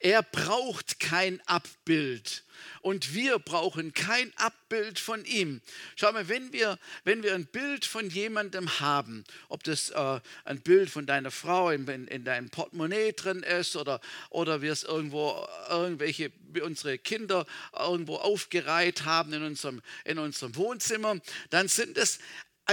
Er 0.03 0.21
braucht 0.21 0.99
kein 0.99 1.39
Abbild 1.45 2.43
und 2.81 3.13
wir 3.13 3.39
brauchen 3.39 3.93
kein 3.93 4.33
Abbild 4.35 4.99
von 4.99 5.23
ihm. 5.23 5.61
Schau 5.95 6.11
mal, 6.11 6.27
wenn 6.27 6.51
wir, 6.51 6.77
wenn 7.05 7.23
wir 7.23 7.33
ein 7.33 7.45
Bild 7.45 7.85
von 7.85 8.09
jemandem 8.09 8.81
haben, 8.81 9.23
ob 9.47 9.63
das 9.63 9.91
äh, 9.91 10.19
ein 10.43 10.59
Bild 10.59 10.89
von 10.89 11.05
deiner 11.05 11.31
Frau 11.31 11.69
in, 11.69 11.87
in, 11.87 12.07
in 12.09 12.25
deinem 12.25 12.49
Portemonnaie 12.49 13.13
drin 13.13 13.43
ist 13.43 13.77
oder, 13.77 14.01
oder 14.29 14.61
wir 14.61 14.73
es 14.73 14.83
irgendwo, 14.83 15.47
irgendwelche, 15.69 16.33
unsere 16.61 16.97
Kinder 16.97 17.45
irgendwo 17.71 18.17
aufgereiht 18.17 19.05
haben 19.05 19.31
in 19.31 19.43
unserem, 19.43 19.81
in 20.03 20.19
unserem 20.19 20.57
Wohnzimmer, 20.57 21.21
dann 21.49 21.69
sind 21.69 21.97
es 21.97 22.19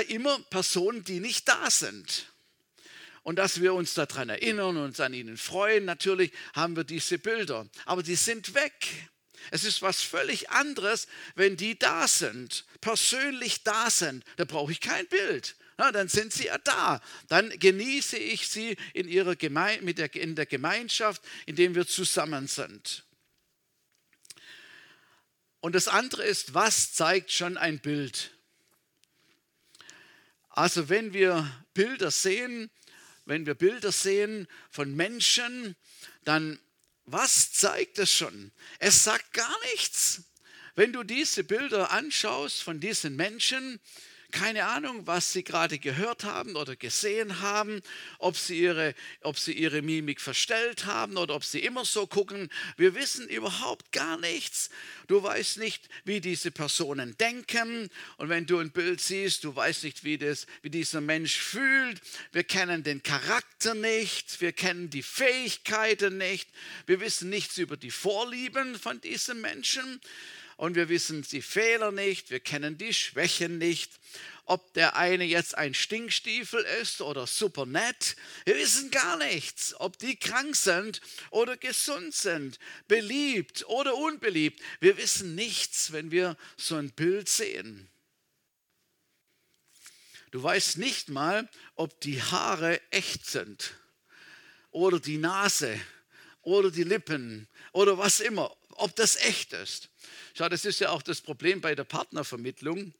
immer 0.08 0.36
Personen, 0.50 1.04
die 1.04 1.20
nicht 1.20 1.48
da 1.48 1.70
sind 1.70 2.26
und 3.22 3.36
dass 3.36 3.60
wir 3.60 3.74
uns 3.74 3.94
daran 3.94 4.28
erinnern 4.28 4.76
und 4.76 4.84
uns 4.84 5.00
an 5.00 5.14
ihnen 5.14 5.36
freuen. 5.36 5.84
Natürlich 5.84 6.32
haben 6.54 6.76
wir 6.76 6.84
diese 6.84 7.18
Bilder, 7.18 7.68
aber 7.84 8.02
die 8.02 8.16
sind 8.16 8.54
weg. 8.54 8.86
Es 9.50 9.64
ist 9.64 9.82
was 9.82 10.02
völlig 10.02 10.50
anderes, 10.50 11.08
wenn 11.34 11.56
die 11.56 11.78
da 11.78 12.06
sind, 12.06 12.66
persönlich 12.80 13.62
da 13.64 13.90
sind. 13.90 14.24
Da 14.36 14.44
brauche 14.44 14.72
ich 14.72 14.80
kein 14.80 15.06
Bild. 15.08 15.56
na, 15.78 15.92
dann 15.92 16.08
sind 16.08 16.32
sie 16.32 16.46
ja 16.46 16.58
da. 16.58 17.00
Dann 17.28 17.50
genieße 17.58 18.18
ich 18.18 18.48
sie 18.48 18.76
in, 18.92 19.08
ihrer 19.08 19.34
Geme 19.34 19.78
mit 19.80 19.98
der, 19.98 20.14
in 20.14 20.34
der 20.34 20.46
Gemeinschaft, 20.46 21.22
in 21.46 21.56
der 21.56 21.74
wir 21.74 21.86
zusammen 21.86 22.48
sind. 22.48 23.04
Und 25.60 25.74
das 25.74 25.88
andere 25.88 26.24
ist, 26.24 26.54
was 26.54 26.92
zeigt 26.92 27.32
schon 27.32 27.56
ein 27.56 27.80
Bild? 27.80 28.30
Also 30.50 30.88
wenn 30.88 31.12
wir 31.12 31.50
Bilder 31.74 32.10
sehen, 32.10 32.70
wenn 33.24 33.46
wir 33.46 33.54
Bilder 33.54 33.92
sehen 33.92 34.48
von 34.70 34.94
Menschen, 34.94 35.76
dann 36.24 36.58
was 37.04 37.52
zeigt 37.52 37.98
es 37.98 38.12
schon? 38.12 38.52
Es 38.78 39.02
sagt 39.02 39.32
gar 39.32 39.56
nichts. 39.72 40.22
Wenn 40.76 40.92
du 40.92 41.02
diese 41.02 41.42
Bilder 41.42 41.90
anschaust 41.90 42.62
von 42.62 42.78
diesen 42.80 43.16
Menschen, 43.16 43.80
keine 44.30 44.66
Ahnung, 44.66 45.06
was 45.06 45.32
sie 45.32 45.44
gerade 45.44 45.78
gehört 45.78 46.24
haben 46.24 46.56
oder 46.56 46.76
gesehen 46.76 47.40
haben, 47.40 47.82
ob 48.18 48.36
sie, 48.36 48.58
ihre, 48.58 48.94
ob 49.22 49.38
sie 49.38 49.52
ihre 49.52 49.82
Mimik 49.82 50.20
verstellt 50.20 50.86
haben 50.86 51.16
oder 51.16 51.34
ob 51.34 51.44
sie 51.44 51.60
immer 51.60 51.84
so 51.84 52.06
gucken. 52.06 52.48
Wir 52.76 52.94
wissen 52.94 53.28
überhaupt 53.28 53.92
gar 53.92 54.18
nichts. 54.18 54.70
Du 55.06 55.22
weißt 55.22 55.58
nicht, 55.58 55.88
wie 56.04 56.20
diese 56.20 56.50
Personen 56.50 57.16
denken. 57.18 57.90
Und 58.16 58.28
wenn 58.28 58.46
du 58.46 58.58
ein 58.58 58.70
Bild 58.70 59.00
siehst, 59.00 59.44
du 59.44 59.54
weißt 59.54 59.84
nicht, 59.84 60.04
wie, 60.04 60.18
das, 60.18 60.46
wie 60.62 60.70
dieser 60.70 61.00
Mensch 61.00 61.38
fühlt. 61.38 62.00
Wir 62.32 62.44
kennen 62.44 62.82
den 62.82 63.02
Charakter 63.02 63.74
nicht. 63.74 64.40
Wir 64.40 64.52
kennen 64.52 64.90
die 64.90 65.02
Fähigkeiten 65.02 66.18
nicht. 66.18 66.48
Wir 66.86 67.00
wissen 67.00 67.30
nichts 67.30 67.58
über 67.58 67.76
die 67.76 67.90
Vorlieben 67.90 68.78
von 68.78 69.00
diesem 69.00 69.40
Menschen 69.40 70.00
und 70.60 70.74
wir 70.74 70.90
wissen 70.90 71.22
die 71.22 71.40
Fehler 71.40 71.90
nicht, 71.90 72.30
wir 72.30 72.38
kennen 72.38 72.76
die 72.76 72.92
Schwächen 72.92 73.56
nicht. 73.56 73.92
Ob 74.44 74.74
der 74.74 74.94
eine 74.94 75.24
jetzt 75.24 75.56
ein 75.56 75.72
Stinkstiefel 75.72 76.62
ist 76.82 77.00
oder 77.00 77.26
super 77.26 77.64
nett, 77.64 78.14
wir 78.44 78.56
wissen 78.56 78.90
gar 78.90 79.16
nichts. 79.16 79.74
Ob 79.78 79.98
die 79.98 80.16
krank 80.16 80.54
sind 80.54 81.00
oder 81.30 81.56
gesund 81.56 82.14
sind, 82.14 82.58
beliebt 82.88 83.66
oder 83.68 83.94
unbeliebt, 83.94 84.60
wir 84.80 84.98
wissen 84.98 85.34
nichts, 85.34 85.92
wenn 85.92 86.10
wir 86.10 86.36
so 86.58 86.76
ein 86.76 86.90
Bild 86.90 87.30
sehen. 87.30 87.88
Du 90.32 90.42
weißt 90.42 90.76
nicht 90.76 91.08
mal, 91.08 91.48
ob 91.74 91.98
die 92.02 92.22
Haare 92.22 92.82
echt 92.90 93.24
sind 93.24 93.76
oder 94.72 95.00
die 95.00 95.16
Nase 95.16 95.80
oder 96.42 96.70
die 96.70 96.84
Lippen 96.84 97.48
oder 97.72 97.96
was 97.96 98.20
immer, 98.20 98.54
ob 98.72 98.94
das 98.94 99.16
echt 99.16 99.54
ist. 99.54 99.89
Schau, 100.40 100.48
das 100.48 100.64
ist 100.64 100.80
ja 100.80 100.88
auch 100.88 101.02
das 101.02 101.20
Problem 101.20 101.60
bei 101.60 101.74
der 101.74 101.84
Partnervermittlung. 101.84 102.94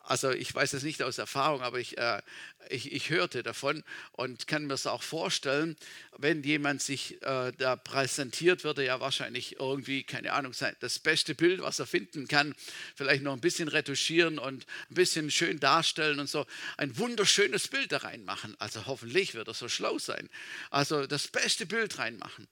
Also 0.00 0.32
ich 0.32 0.54
weiß 0.54 0.74
es 0.74 0.82
nicht 0.82 1.02
aus 1.02 1.16
Erfahrung, 1.16 1.62
aber 1.62 1.78
ich, 1.78 1.96
äh, 1.96 2.20
ich, 2.68 2.92
ich, 2.92 3.08
hörte 3.08 3.42
davon 3.42 3.82
und 4.12 4.46
kann 4.46 4.66
mir 4.66 4.74
es 4.74 4.86
auch 4.86 5.02
vorstellen, 5.02 5.78
wenn 6.18 6.42
jemand 6.42 6.82
sich 6.82 7.22
äh, 7.22 7.52
da 7.56 7.76
präsentiert, 7.76 8.64
wird 8.64 8.76
er 8.76 8.84
ja 8.84 9.00
wahrscheinlich 9.00 9.58
irgendwie, 9.58 10.04
keine 10.04 10.34
Ahnung, 10.34 10.52
sein, 10.52 10.76
das 10.80 10.98
beste 10.98 11.34
Bild, 11.34 11.62
was 11.62 11.78
er 11.78 11.86
finden 11.86 12.28
kann, 12.28 12.54
vielleicht 12.94 13.22
noch 13.22 13.32
ein 13.32 13.40
bisschen 13.40 13.68
retuschieren 13.68 14.38
und 14.38 14.66
ein 14.90 14.94
bisschen 14.94 15.30
schön 15.30 15.58
darstellen 15.60 16.20
und 16.20 16.28
so 16.28 16.44
ein 16.76 16.98
wunderschönes 16.98 17.68
Bild 17.68 17.92
da 17.92 17.96
reinmachen. 17.96 18.56
Also 18.58 18.84
hoffentlich 18.84 19.32
wird 19.32 19.48
er 19.48 19.54
so 19.54 19.70
schlau 19.70 19.98
sein. 19.98 20.28
Also 20.68 21.06
das 21.06 21.28
beste 21.28 21.64
Bild 21.64 21.96
reinmachen. 21.96 22.46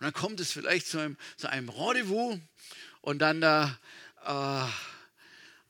Und 0.00 0.04
dann 0.04 0.12
kommt 0.14 0.40
es 0.40 0.52
vielleicht 0.52 0.86
zu 0.86 0.98
einem, 0.98 1.16
zu 1.36 1.50
einem 1.50 1.68
Rendezvous 1.68 2.38
und 3.00 3.18
dann, 3.18 3.42
äh, 3.42 3.66
äh, 4.24 4.66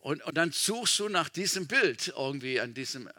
und, 0.01 0.23
und 0.25 0.35
dann 0.37 0.53
suchst 0.53 0.99
du 0.99 1.09
nach 1.09 1.29
diesem 1.29 1.67
Bild 1.67 2.09
irgendwie 2.17 2.61
an 2.61 2.75
diesem, 2.75 3.07
äh, 3.09 3.11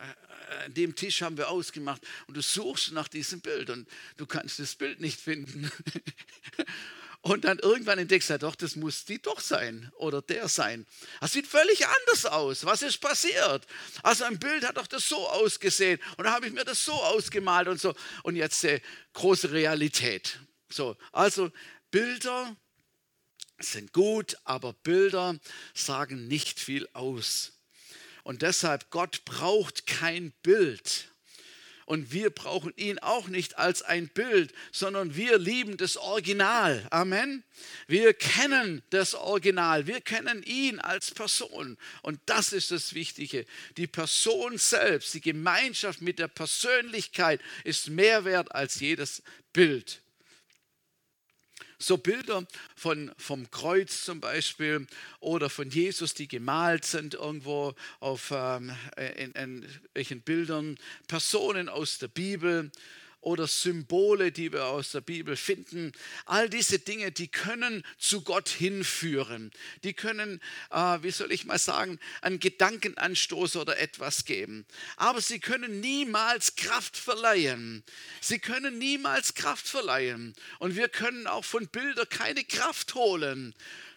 an 0.65 0.73
dem 0.73 0.95
Tisch 0.95 1.21
haben 1.21 1.37
wir 1.37 1.49
ausgemacht 1.49 2.01
und 2.27 2.35
du 2.35 2.41
suchst 2.41 2.91
nach 2.91 3.07
diesem 3.07 3.41
Bild 3.41 3.69
und 3.69 3.87
du 4.17 4.25
kannst 4.25 4.59
das 4.59 4.75
Bild 4.75 4.99
nicht 4.99 5.19
finden. 5.19 5.71
Und 7.23 7.45
dann 7.45 7.59
irgendwann 7.59 7.99
entdeckst 7.99 8.29
du, 8.29 8.33
ja 8.33 8.37
doch, 8.39 8.55
das 8.55 8.75
muss 8.75 9.05
die 9.05 9.21
doch 9.21 9.39
sein 9.39 9.91
oder 9.97 10.23
der 10.23 10.47
sein. 10.47 10.87
Das 11.19 11.33
sieht 11.33 11.45
völlig 11.45 11.85
anders 11.85 12.25
aus. 12.25 12.65
Was 12.65 12.81
ist 12.81 12.97
passiert? 12.97 13.67
Also 14.01 14.23
ein 14.23 14.39
Bild 14.39 14.67
hat 14.67 14.77
doch 14.77 14.87
das 14.87 15.07
so 15.07 15.29
ausgesehen 15.29 15.99
und 16.17 16.23
da 16.23 16.31
habe 16.31 16.47
ich 16.47 16.53
mir 16.53 16.65
das 16.65 16.83
so 16.83 16.93
ausgemalt 16.93 17.67
und 17.67 17.79
so. 17.79 17.93
Und 18.23 18.37
jetzt 18.37 18.63
äh, 18.63 18.81
große 19.13 19.51
Realität. 19.51 20.39
So, 20.69 20.97
also 21.11 21.51
Bilder 21.91 22.55
sind 23.63 23.93
gut, 23.93 24.37
aber 24.43 24.73
Bilder 24.73 25.37
sagen 25.73 26.27
nicht 26.27 26.59
viel 26.59 26.87
aus. 26.93 27.53
Und 28.23 28.41
deshalb, 28.41 28.89
Gott 28.89 29.25
braucht 29.25 29.87
kein 29.87 30.31
Bild. 30.43 31.07
Und 31.85 32.13
wir 32.13 32.29
brauchen 32.29 32.71
ihn 32.77 32.99
auch 32.99 33.27
nicht 33.27 33.57
als 33.57 33.81
ein 33.81 34.07
Bild, 34.07 34.53
sondern 34.71 35.15
wir 35.15 35.37
lieben 35.37 35.75
das 35.75 35.97
Original. 35.97 36.87
Amen. 36.89 37.43
Wir 37.87 38.13
kennen 38.13 38.81
das 38.91 39.13
Original. 39.13 39.87
Wir 39.87 39.99
kennen 39.99 40.41
ihn 40.43 40.79
als 40.79 41.11
Person. 41.11 41.77
Und 42.01 42.21
das 42.27 42.53
ist 42.53 42.71
das 42.71 42.93
Wichtige. 42.93 43.45
Die 43.75 43.87
Person 43.87 44.57
selbst, 44.57 45.13
die 45.15 45.21
Gemeinschaft 45.21 46.01
mit 46.01 46.19
der 46.19 46.29
Persönlichkeit 46.29 47.41
ist 47.65 47.89
mehr 47.89 48.23
wert 48.23 48.55
als 48.55 48.79
jedes 48.79 49.21
Bild 49.51 50.01
so 51.81 51.97
Bilder 51.97 52.45
von, 52.75 53.11
vom 53.17 53.49
Kreuz 53.51 54.03
zum 54.03 54.19
Beispiel 54.19 54.87
oder 55.19 55.49
von 55.49 55.69
Jesus, 55.69 56.13
die 56.13 56.27
gemalt 56.27 56.85
sind 56.85 57.15
irgendwo 57.15 57.73
auf 57.99 58.31
ähm, 58.33 58.71
in, 59.17 59.31
in 59.31 59.67
welchen 59.93 60.21
Bildern, 60.21 60.77
Personen 61.07 61.69
aus 61.69 61.97
der 61.97 62.07
Bibel 62.07 62.71
oder 63.21 63.47
Symbole, 63.47 64.31
die 64.31 64.51
wir 64.51 64.65
aus 64.65 64.91
der 64.91 65.01
Bibel 65.01 65.35
finden. 65.35 65.91
All 66.25 66.49
diese 66.49 66.79
Dinge, 66.79 67.11
die 67.11 67.27
können 67.27 67.83
zu 67.97 68.21
Gott 68.21 68.49
hinführen. 68.49 69.51
Die 69.83 69.93
können, 69.93 70.41
äh, 70.71 70.97
wie 71.01 71.11
soll 71.11 71.31
ich 71.31 71.45
mal 71.45 71.59
sagen, 71.59 71.99
einen 72.21 72.39
Gedankenanstoß 72.39 73.55
oder 73.57 73.77
etwas 73.77 74.25
geben. 74.25 74.65
Aber 74.97 75.21
sie 75.21 75.39
können 75.39 75.79
niemals 75.79 76.55
Kraft 76.55 76.97
verleihen. 76.97 77.83
Sie 78.19 78.39
können 78.39 78.79
niemals 78.79 79.35
Kraft 79.35 79.67
verleihen. 79.67 80.35
Und 80.59 80.75
wir 80.75 80.89
können 80.89 81.27
auch 81.27 81.45
von 81.45 81.67
Bildern 81.67 82.09
keine 82.09 82.43
Kraft 82.43 82.95
holen. 82.95 83.53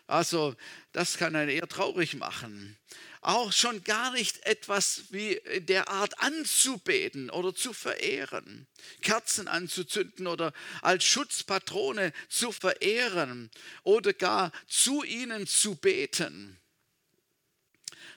Also 0.06 0.54
das 0.92 1.16
kann 1.16 1.34
einen 1.34 1.48
eher 1.48 1.66
traurig 1.66 2.14
machen 2.14 2.76
auch 3.24 3.52
schon 3.52 3.82
gar 3.84 4.12
nicht 4.12 4.44
etwas 4.44 5.04
wie 5.10 5.40
der 5.60 5.88
Art 5.88 6.20
anzubeten 6.20 7.30
oder 7.30 7.54
zu 7.54 7.72
verehren, 7.72 8.66
Kerzen 9.00 9.48
anzuzünden 9.48 10.26
oder 10.26 10.52
als 10.82 11.04
Schutzpatrone 11.04 12.12
zu 12.28 12.52
verehren 12.52 13.50
oder 13.82 14.12
gar 14.12 14.52
zu 14.68 15.02
ihnen 15.02 15.46
zu 15.46 15.74
beten. 15.74 16.58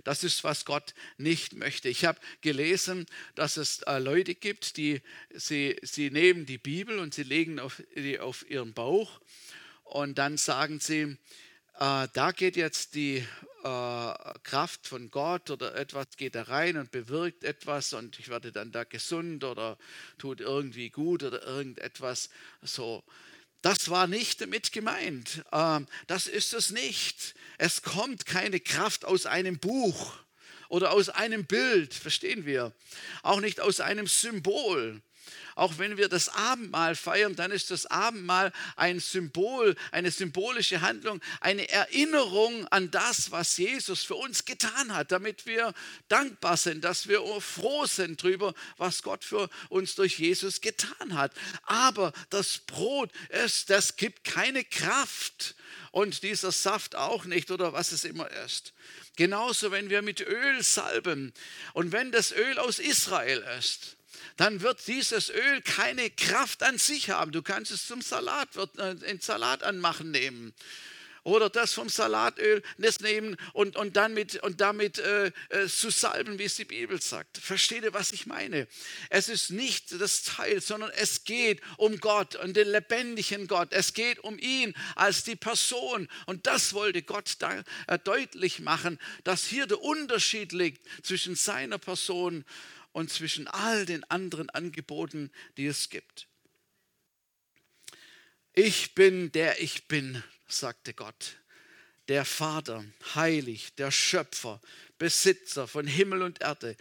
Das 0.03 0.23
ist, 0.23 0.43
was 0.43 0.63
Gott 0.63 0.93
nicht 1.17 1.53
möchte. 1.53 1.89
Ich 1.89 2.05
habe 2.05 2.19
gelesen, 2.41 3.05
dass 3.35 3.57
es 3.57 3.79
äh, 3.83 3.99
Leute 3.99 4.35
gibt, 4.35 4.77
die 4.77 5.01
sie, 5.33 5.77
sie 5.81 6.11
nehmen 6.11 6.45
die 6.45 6.57
Bibel 6.57 6.99
und 6.99 7.13
sie 7.13 7.23
legen 7.23 7.59
auf, 7.59 7.81
die 7.95 8.19
auf 8.19 8.49
ihren 8.49 8.73
Bauch 8.73 9.19
und 9.83 10.17
dann 10.17 10.37
sagen 10.37 10.79
sie, 10.79 11.17
äh, 11.79 12.07
da 12.13 12.31
geht 12.35 12.55
jetzt 12.55 12.95
die 12.95 13.25
Kraft 14.43 14.87
von 14.87 15.09
Gott 15.09 15.49
oder 15.49 15.75
etwas 15.75 16.07
geht 16.17 16.35
da 16.35 16.43
rein 16.43 16.77
und 16.77 16.91
bewirkt 16.91 17.43
etwas 17.43 17.93
und 17.93 18.19
ich 18.19 18.29
werde 18.29 18.51
dann 18.51 18.71
da 18.71 18.83
gesund 18.83 19.43
oder 19.43 19.77
tut 20.17 20.41
irgendwie 20.41 20.89
gut 20.89 21.23
oder 21.23 21.43
irgendetwas 21.43 22.29
so. 22.61 23.03
Das 23.61 23.89
war 23.89 24.07
nicht 24.07 24.41
damit 24.41 24.71
gemeint. 24.71 25.43
Ähm, 25.51 25.87
das 26.05 26.27
ist 26.27 26.53
es 26.53 26.69
nicht. 26.69 27.35
Es 27.57 27.81
kommt 27.81 28.25
keine 28.25 28.59
Kraft 28.59 29.03
aus 29.03 29.25
einem 29.25 29.57
Buch 29.57 30.13
oder 30.69 30.91
aus 30.91 31.09
einem 31.09 31.45
Bild, 31.45 31.93
verstehen 31.93 32.45
wir. 32.45 32.73
Auch 33.23 33.39
nicht 33.39 33.59
aus 33.59 33.79
einem 33.79 34.07
Symbol. 34.07 35.01
Auch 35.55 35.77
wenn 35.77 35.97
wir 35.97 36.09
das 36.09 36.29
Abendmahl 36.29 36.95
feiern, 36.95 37.35
dann 37.35 37.51
ist 37.51 37.71
das 37.71 37.85
Abendmahl 37.85 38.51
ein 38.75 38.99
Symbol, 38.99 39.75
eine 39.91 40.11
symbolische 40.11 40.81
Handlung, 40.81 41.21
eine 41.41 41.69
Erinnerung 41.69 42.67
an 42.67 42.91
das, 42.91 43.31
was 43.31 43.57
Jesus 43.57 44.03
für 44.03 44.15
uns 44.15 44.45
getan 44.45 44.93
hat, 44.93 45.11
damit 45.11 45.45
wir 45.45 45.73
dankbar 46.07 46.57
sind, 46.57 46.83
dass 46.83 47.07
wir 47.07 47.21
froh 47.41 47.85
sind 47.85 48.23
darüber, 48.23 48.53
was 48.77 49.03
Gott 49.03 49.23
für 49.23 49.49
uns 49.69 49.95
durch 49.95 50.19
Jesus 50.19 50.61
getan 50.61 51.15
hat. 51.15 51.31
Aber 51.63 52.13
das 52.29 52.59
Brot, 52.59 53.11
es, 53.29 53.65
das 53.65 53.95
gibt 53.95 54.23
keine 54.23 54.63
Kraft 54.63 55.55
und 55.91 56.23
dieser 56.23 56.51
Saft 56.51 56.95
auch 56.95 57.25
nicht 57.25 57.51
oder 57.51 57.73
was 57.73 57.91
es 57.91 58.03
immer 58.03 58.29
ist. 58.45 58.73
Genauso, 59.15 59.71
wenn 59.71 59.89
wir 59.89 60.01
mit 60.01 60.21
Öl 60.21 60.61
salben 60.61 61.33
und 61.73 61.91
wenn 61.91 62.11
das 62.11 62.31
Öl 62.31 62.59
aus 62.59 62.79
Israel 62.79 63.43
ist, 63.57 63.96
dann 64.35 64.61
wird 64.61 64.85
dieses 64.87 65.29
Öl 65.29 65.61
keine 65.61 66.09
Kraft 66.09 66.63
an 66.63 66.77
sich 66.77 67.09
haben. 67.09 67.31
Du 67.31 67.41
kannst 67.41 67.71
es 67.71 67.87
zum 67.87 68.01
Salat, 68.01 68.49
äh, 68.77 68.91
in 69.09 69.19
Salat 69.19 69.63
anmachen 69.63 70.11
nehmen 70.11 70.53
Oder 71.27 71.49
das 71.49 71.73
vom 71.73 71.89
Salatöl, 71.89 72.63
das 72.77 73.01
nehmen 73.01 73.35
und, 73.51 73.75
und, 73.75 73.97
dann 73.97 74.13
mit, 74.13 74.41
und 74.43 74.61
damit 74.61 74.97
äh, 74.99 75.33
äh, 75.49 75.67
zu 75.67 75.89
salben, 75.89 76.39
wie 76.39 76.45
es 76.45 76.55
die 76.55 76.63
Bibel 76.63 77.01
sagt. 77.01 77.37
Versteht 77.37 77.83
ihr, 77.83 77.93
was 77.93 78.13
ich 78.13 78.27
meine? 78.27 78.65
Es 79.09 79.27
ist 79.27 79.49
nicht 79.49 79.99
das 79.99 80.23
Teil, 80.23 80.61
sondern 80.61 80.89
es 80.91 81.25
geht 81.25 81.59
um 81.75 81.99
Gott 81.99 82.37
und 82.37 82.55
den 82.55 82.69
lebendigen 82.69 83.47
Gott. 83.47 83.73
Es 83.73 83.93
geht 83.93 84.19
um 84.19 84.39
ihn 84.39 84.73
als 84.95 85.25
die 85.25 85.35
Person. 85.35 86.07
Und 86.27 86.47
das 86.47 86.73
wollte 86.73 87.01
Gott 87.03 87.35
da, 87.39 87.61
äh, 87.87 87.99
deutlich 87.99 88.61
machen, 88.61 88.97
dass 89.25 89.43
hier 89.43 89.67
der 89.67 89.81
Unterschied 89.81 90.53
liegt 90.53 90.81
zwischen 91.05 91.35
seiner 91.35 91.77
Person 91.77 92.35
und 92.35 92.45
zwischen 93.11 93.47
all 93.47 93.85
den 93.85 94.03
anderen 94.05 94.49
Angeboten, 94.49 95.31
die 95.57 95.67
es 95.67 95.89
gibt. 95.89 96.27
Ich 98.53 98.95
bin 98.95 99.31
der 99.31 99.61
ich 99.61 99.87
bin, 99.87 100.23
sagte 100.47 100.95
Gott. 100.95 101.37
Der 102.07 102.25
Vater, 102.25 102.83
heilig, 103.13 103.75
der 103.75 103.91
Schöpfer, 103.91 104.59
Besitzer 104.97 105.67
von 105.67 105.85
Himmel 105.85 106.23
und 106.23 106.41
Erde, 106.41 106.75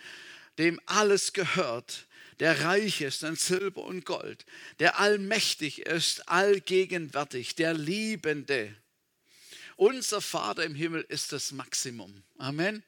dem 0.57 0.81
alles 0.87 1.35
gehört, 1.35 2.07
der 2.41 2.63
reich 2.63 3.03
ist 3.03 3.25
an 3.25 3.37
Silber 3.37 3.83
und 3.85 4.07
Gold, 4.07 4.47
der 4.79 4.99
allmächtig 4.99 5.81
ist, 5.81 6.29
allgegenwärtig, 6.29 7.57
der 7.57 7.75
Liebende. 7.75 8.75
Unser 9.77 10.23
Vater 10.23 10.65
im 10.65 10.75
Himmel 10.75 11.05
ist 11.09 11.33
das 11.33 11.53
Maximum. 11.53 12.23
Amen. 12.39 12.83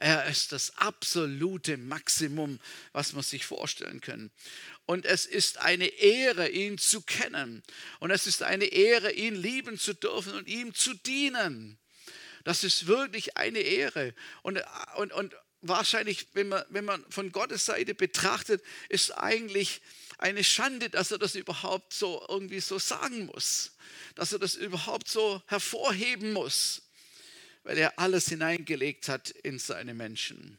Er 0.00 0.26
ist 0.26 0.52
das 0.52 0.76
absolute 0.76 1.76
Maximum, 1.76 2.60
was 2.92 3.14
man 3.14 3.24
sich 3.24 3.44
vorstellen 3.44 4.00
kann. 4.00 4.30
Und 4.86 5.04
es 5.04 5.26
ist 5.26 5.58
eine 5.58 5.86
Ehre, 5.86 6.48
ihn 6.48 6.78
zu 6.78 7.02
kennen. 7.02 7.64
Und 7.98 8.12
es 8.12 8.28
ist 8.28 8.44
eine 8.44 8.66
Ehre, 8.66 9.10
ihn 9.10 9.34
lieben 9.34 9.76
zu 9.76 9.94
dürfen 9.94 10.34
und 10.34 10.46
ihm 10.46 10.72
zu 10.72 10.94
dienen. 10.94 11.78
Das 12.44 12.62
ist 12.62 12.86
wirklich 12.86 13.36
eine 13.36 13.58
Ehre. 13.58 14.14
Und, 14.42 14.62
und, 14.96 15.12
und 15.12 15.34
wahrscheinlich, 15.62 16.28
wenn 16.32 16.48
man, 16.48 16.64
wenn 16.68 16.84
man 16.84 17.04
von 17.10 17.32
Gottes 17.32 17.66
Seite 17.66 17.96
betrachtet, 17.96 18.62
ist 18.88 19.10
eigentlich 19.10 19.80
eine 20.18 20.44
Schande, 20.44 20.90
dass 20.90 21.10
er 21.10 21.18
das 21.18 21.34
überhaupt 21.34 21.92
so 21.92 22.24
irgendwie 22.28 22.60
so 22.60 22.78
sagen 22.78 23.26
muss. 23.26 23.72
Dass 24.14 24.32
er 24.32 24.38
das 24.38 24.54
überhaupt 24.54 25.08
so 25.08 25.42
hervorheben 25.46 26.32
muss 26.32 26.87
weil 27.68 27.76
er 27.76 27.98
alles 27.98 28.30
hineingelegt 28.30 29.10
hat 29.10 29.28
in 29.28 29.58
seine 29.58 29.92
Menschen. 29.92 30.58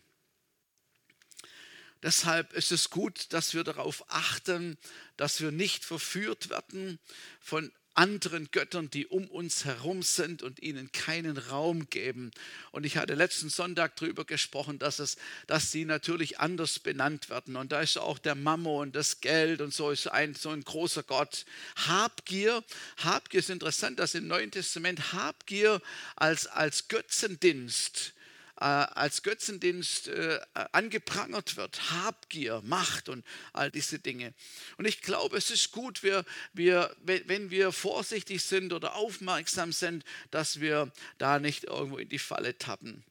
Deshalb 2.03 2.53
ist 2.53 2.71
es 2.71 2.91
gut, 2.91 3.33
dass 3.33 3.55
wir 3.55 3.63
darauf 3.63 4.03
achten, 4.09 4.77
dass 5.17 5.41
wir 5.41 5.49
nicht 5.49 5.83
verführt 5.83 6.51
werden 6.51 6.99
von 7.41 7.71
anderen 7.95 8.49
Göttern, 8.51 8.89
die 8.89 9.07
um 9.07 9.27
uns 9.27 9.65
herum 9.65 10.03
sind 10.03 10.43
und 10.43 10.61
ihnen 10.61 10.91
keinen 10.91 11.37
Raum 11.37 11.89
geben. 11.89 12.31
Und 12.71 12.85
ich 12.85 12.97
hatte 12.97 13.15
letzten 13.15 13.49
Sonntag 13.49 13.95
darüber 13.97 14.25
gesprochen, 14.25 14.79
dass, 14.79 14.99
es, 14.99 15.17
dass 15.47 15.71
sie 15.71 15.85
natürlich 15.85 16.39
anders 16.39 16.79
benannt 16.79 17.29
werden. 17.29 17.55
Und 17.55 17.71
da 17.71 17.81
ist 17.81 17.97
auch 17.97 18.19
der 18.19 18.35
Mammon, 18.35 18.91
das 18.91 19.21
Geld 19.21 19.61
und 19.61 19.73
so 19.73 19.91
ist 19.91 20.07
ein, 20.07 20.33
so 20.35 20.49
ein 20.49 20.63
großer 20.63 21.03
Gott. 21.03 21.45
Habgier, 21.87 22.63
Habgier 22.97 23.39
ist 23.39 23.49
interessant, 23.49 23.99
dass 23.99 24.15
im 24.15 24.27
Neuen 24.27 24.51
Testament 24.51 25.13
Habgier 25.13 25.81
als, 26.15 26.47
als 26.47 26.87
Götzendienst 26.87 28.13
als 28.61 29.23
Götzendienst 29.23 30.09
äh, 30.09 30.39
angeprangert 30.53 31.55
wird. 31.55 31.91
Habgier, 31.91 32.61
Macht 32.63 33.09
und 33.09 33.25
all 33.53 33.71
diese 33.71 33.99
Dinge. 33.99 34.33
Und 34.77 34.85
ich 34.85 35.01
glaube, 35.01 35.37
es 35.37 35.49
ist 35.49 35.71
gut, 35.71 36.03
wir, 36.03 36.25
wir, 36.53 36.95
wenn 37.03 37.51
wir 37.51 37.71
vorsichtig 37.71 38.43
sind 38.43 38.73
oder 38.73 38.95
aufmerksam 38.95 39.71
sind, 39.71 40.03
dass 40.31 40.59
wir 40.59 40.91
da 41.17 41.39
nicht 41.39 41.63
irgendwo 41.65 41.97
in 41.97 42.09
die 42.09 42.19
Falle 42.19 42.57
tappen. 42.57 43.03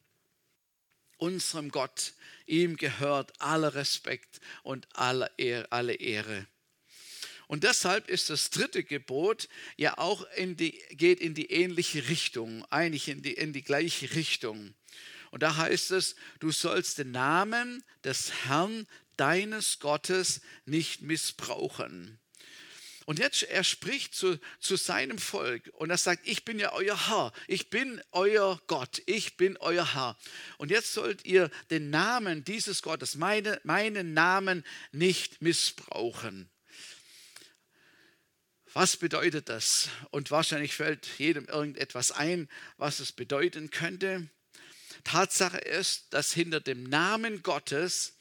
Unserem 1.16 1.70
Gott, 1.70 2.12
ihm 2.46 2.76
gehört 2.76 3.40
aller 3.40 3.74
Respekt 3.74 4.40
und. 4.62 4.86
Alle 4.92 5.30
Ehre. 5.36 6.46
Und 7.48 7.64
deshalb 7.64 8.08
ist 8.10 8.28
das 8.28 8.50
dritte 8.50 8.84
Gebot 8.84 9.48
ja 9.76 9.96
auch 9.96 10.30
in 10.36 10.56
die, 10.56 10.78
geht 10.90 11.20
in 11.20 11.34
die 11.34 11.50
ähnliche 11.50 12.08
Richtung, 12.08 12.64
eigentlich 12.66 13.08
in 13.08 13.22
die, 13.22 13.32
in 13.32 13.54
die 13.54 13.62
gleiche 13.62 14.14
Richtung. 14.14 14.74
Und 15.30 15.42
da 15.42 15.56
heißt 15.56 15.90
es, 15.92 16.16
du 16.40 16.50
sollst 16.50 16.98
den 16.98 17.10
Namen 17.10 17.84
des 18.04 18.32
Herrn 18.44 18.86
deines 19.16 19.78
Gottes 19.78 20.40
nicht 20.64 21.02
missbrauchen. 21.02 22.18
Und 23.08 23.18
jetzt, 23.18 23.44
er 23.44 23.64
spricht 23.64 24.14
zu, 24.14 24.38
zu 24.60 24.76
seinem 24.76 25.16
Volk 25.16 25.70
und 25.72 25.88
er 25.88 25.96
sagt, 25.96 26.28
ich 26.28 26.44
bin 26.44 26.58
ja 26.58 26.74
euer 26.74 27.08
Herr, 27.08 27.32
ich 27.46 27.70
bin 27.70 28.02
euer 28.12 28.60
Gott, 28.66 29.00
ich 29.06 29.38
bin 29.38 29.56
euer 29.56 29.94
Herr. 29.94 30.18
Und 30.58 30.70
jetzt 30.70 30.92
sollt 30.92 31.24
ihr 31.24 31.50
den 31.70 31.88
Namen 31.88 32.44
dieses 32.44 32.82
Gottes, 32.82 33.14
meine, 33.14 33.62
meinen 33.64 34.12
Namen 34.12 34.62
nicht 34.92 35.40
missbrauchen. 35.40 36.50
Was 38.74 38.98
bedeutet 38.98 39.48
das? 39.48 39.88
Und 40.10 40.30
wahrscheinlich 40.30 40.74
fällt 40.74 41.06
jedem 41.16 41.46
irgendetwas 41.46 42.12
ein, 42.12 42.46
was 42.76 43.00
es 43.00 43.12
bedeuten 43.12 43.70
könnte. 43.70 44.28
Tatsache 45.04 45.58
ist, 45.58 46.12
dass 46.12 46.32
hinter 46.32 46.60
dem 46.60 46.84
Namen 46.84 47.42
Gottes 47.42 48.14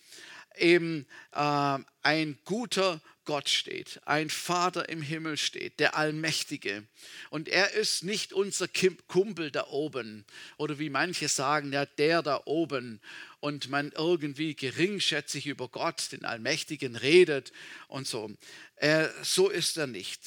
eben 0.58 1.06
äh, 1.34 1.80
ein 2.02 2.38
guter 2.46 3.02
Gott 3.28 3.50
steht, 3.50 4.00
ein 4.06 4.30
Vater 4.30 4.88
im 4.88 5.02
Himmel 5.02 5.36
steht, 5.36 5.82
der 5.82 5.98
Allmächtige. 5.98 6.88
Und 7.30 7.50
er 7.50 7.74
ist 7.74 8.06
nicht 8.06 8.32
unser 8.32 8.70
Kumpel 8.70 9.52
da 9.52 9.68
oben 9.68 10.26
oder 10.58 10.80
wie 10.80 10.90
manche 10.90 11.28
sagen, 11.28 11.74
ja, 11.74 11.86
der 11.86 12.24
da 12.24 12.42
oben 12.46 13.02
und 13.42 13.70
man 13.70 13.92
irgendwie 13.92 14.56
geringschätzig 14.56 15.46
über 15.46 15.68
Gott, 15.68 16.12
den 16.14 16.24
Allmächtigen, 16.24 16.96
redet 16.96 17.52
und 17.90 18.08
so. 18.08 18.32
Äh, 18.78 19.10
so 19.24 19.50
ist 19.50 19.78
er 19.78 19.88
nicht. 19.88 20.22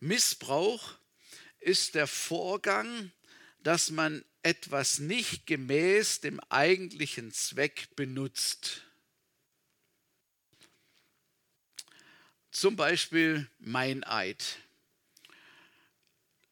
Missbrauch 0.00 0.94
ist 1.60 1.94
der 1.94 2.06
Vorgang, 2.06 3.12
dass 3.64 3.90
man 3.90 4.24
etwas 4.42 4.98
nicht 4.98 5.46
gemäß 5.46 6.20
dem 6.20 6.38
eigentlichen 6.50 7.32
Zweck 7.32 7.88
benutzt. 7.96 8.82
Zum 12.50 12.76
Beispiel 12.76 13.48
mein 13.58 14.04
Eid. 14.04 14.58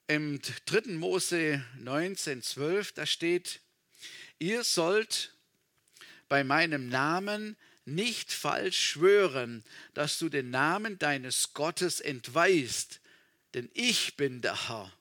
Im 0.09 0.41
3. 0.67 0.95
Mose 0.95 1.63
19,12, 1.79 2.95
da 2.95 3.07
steht, 3.07 3.61
ihr 4.39 4.65
sollt 4.65 5.35
bei 6.29 6.45
meinem 6.45 6.89
Namen 6.89 7.57
nicht 7.85 8.33
falsch 8.33 8.81
schwören, 8.81 9.65
dass 9.93 10.19
du 10.19 10.31
den 10.31 10.51
Namen 10.51 10.99
deines 10.99 11.53
Gottes 11.53 12.01
entweist, 12.01 13.01
denn 13.53 13.71
ich 13.75 14.17
bin 14.17 14.41
der 14.41 14.69
Herr. 14.69 14.93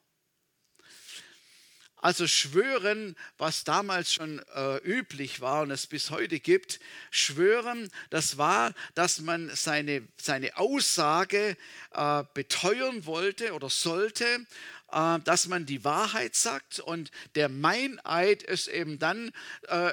Also 2.02 2.26
schwören, 2.26 3.14
was 3.38 3.62
damals 3.62 4.12
schon 4.12 4.42
äh, 4.56 4.78
üblich 4.78 5.40
war 5.40 5.62
und 5.62 5.70
es 5.70 5.86
bis 5.86 6.10
heute 6.10 6.40
gibt, 6.40 6.80
schwören, 7.12 7.88
das 8.10 8.38
war, 8.38 8.74
dass 8.96 9.20
man 9.20 9.48
seine, 9.54 10.02
seine 10.16 10.56
Aussage 10.56 11.56
äh, 11.92 12.24
beteuern 12.34 13.06
wollte 13.06 13.52
oder 13.54 13.70
sollte, 13.70 14.26
äh, 14.92 15.18
dass 15.20 15.48
man 15.48 15.66
die 15.66 15.84
Wahrheit 15.84 16.34
sagt 16.34 16.80
und 16.80 17.10
der 17.34 17.48
Meineid 17.48 18.42
ist 18.42 18.68
eben 18.68 18.98
dann 18.98 19.32
äh, 19.68 19.92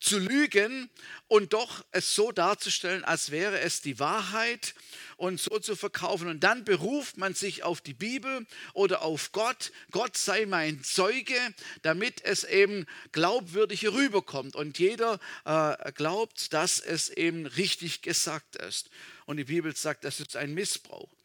zu 0.00 0.18
lügen 0.18 0.90
und 1.26 1.52
doch 1.52 1.84
es 1.92 2.14
so 2.14 2.32
darzustellen, 2.32 3.04
als 3.04 3.30
wäre 3.30 3.60
es 3.60 3.80
die 3.80 3.98
Wahrheit 3.98 4.74
und 5.16 5.40
so 5.40 5.58
zu 5.58 5.76
verkaufen. 5.76 6.28
Und 6.28 6.40
dann 6.40 6.64
beruft 6.64 7.16
man 7.16 7.34
sich 7.34 7.64
auf 7.64 7.80
die 7.80 7.94
Bibel 7.94 8.46
oder 8.72 9.02
auf 9.02 9.32
Gott. 9.32 9.72
Gott 9.90 10.16
sei 10.16 10.46
mein 10.46 10.82
Zeuge, 10.82 11.36
damit 11.82 12.24
es 12.24 12.44
eben 12.44 12.86
glaubwürdig 13.12 13.86
rüberkommt. 13.88 14.56
Und 14.56 14.78
jeder 14.78 15.18
äh, 15.44 15.92
glaubt, 15.92 16.52
dass 16.52 16.78
es 16.78 17.10
eben 17.10 17.46
richtig 17.46 18.02
gesagt 18.02 18.56
ist. 18.56 18.90
Und 19.26 19.36
die 19.36 19.44
Bibel 19.44 19.74
sagt, 19.76 20.04
das 20.04 20.20
ist 20.20 20.36
ein 20.36 20.54
Missbrauch. 20.54 21.17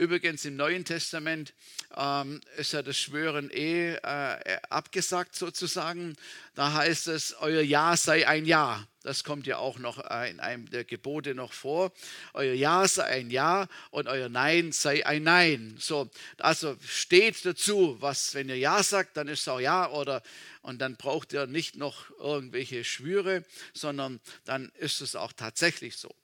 Übrigens 0.00 0.46
im 0.46 0.56
Neuen 0.56 0.86
Testament 0.86 1.52
ähm, 1.94 2.40
ist 2.56 2.72
ja 2.72 2.80
das 2.80 2.96
Schwören 2.96 3.50
eh 3.50 3.96
äh, 3.96 4.58
abgesagt 4.70 5.36
sozusagen. 5.36 6.16
Da 6.54 6.72
heißt 6.72 7.08
es, 7.08 7.34
euer 7.34 7.60
Ja 7.60 7.94
sei 7.98 8.26
ein 8.26 8.46
Ja. 8.46 8.88
Das 9.02 9.24
kommt 9.24 9.46
ja 9.46 9.58
auch 9.58 9.78
noch 9.78 9.98
äh, 10.10 10.30
in 10.30 10.40
einem 10.40 10.70
der 10.70 10.84
Gebote 10.84 11.34
noch 11.34 11.52
vor. 11.52 11.92
Euer 12.32 12.54
Ja 12.54 12.88
sei 12.88 13.04
ein 13.04 13.30
Ja 13.30 13.68
und 13.90 14.08
euer 14.08 14.30
Nein 14.30 14.72
sei 14.72 15.04
ein 15.04 15.22
Nein. 15.22 15.76
So, 15.78 16.08
also 16.38 16.78
steht 16.82 17.44
dazu, 17.44 17.98
was, 18.00 18.34
wenn 18.34 18.48
ihr 18.48 18.56
Ja 18.56 18.82
sagt, 18.82 19.18
dann 19.18 19.28
ist 19.28 19.40
es 19.40 19.48
auch 19.48 19.60
Ja 19.60 19.90
oder 19.90 20.22
und 20.62 20.78
dann 20.78 20.96
braucht 20.96 21.34
ihr 21.34 21.46
nicht 21.46 21.76
noch 21.76 22.08
irgendwelche 22.18 22.84
Schwüre, 22.84 23.44
sondern 23.74 24.18
dann 24.46 24.72
ist 24.78 25.02
es 25.02 25.14
auch 25.14 25.34
tatsächlich 25.34 25.98
so. 25.98 26.14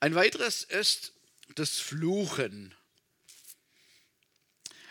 Ein 0.00 0.14
weiteres 0.14 0.64
ist 0.64 1.12
das 1.54 1.78
Fluchen. 1.78 2.74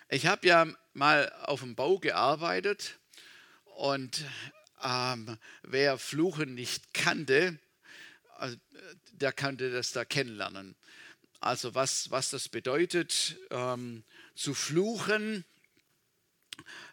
Ich 0.10 0.26
habe 0.26 0.48
ja 0.48 0.68
mal 0.94 1.32
auf 1.44 1.62
dem 1.62 1.76
Bau 1.76 2.00
gearbeitet 2.00 3.00
und 3.76 4.26
ähm, 4.84 5.38
wer 5.62 5.98
Fluchen 5.98 6.56
nicht 6.56 6.94
kannte, 6.94 7.60
also, 8.38 8.56
der 9.12 9.34
kannte 9.34 9.72
das 9.72 9.92
da 9.92 10.06
kennenlernen. 10.06 10.76
Also 11.42 11.76
was, 11.76 12.12
was 12.12 12.30
das 12.32 12.50
bedeutet, 12.50 13.38
ähm, 13.50 14.04
zu 14.36 14.54
fluchen, 14.54 15.46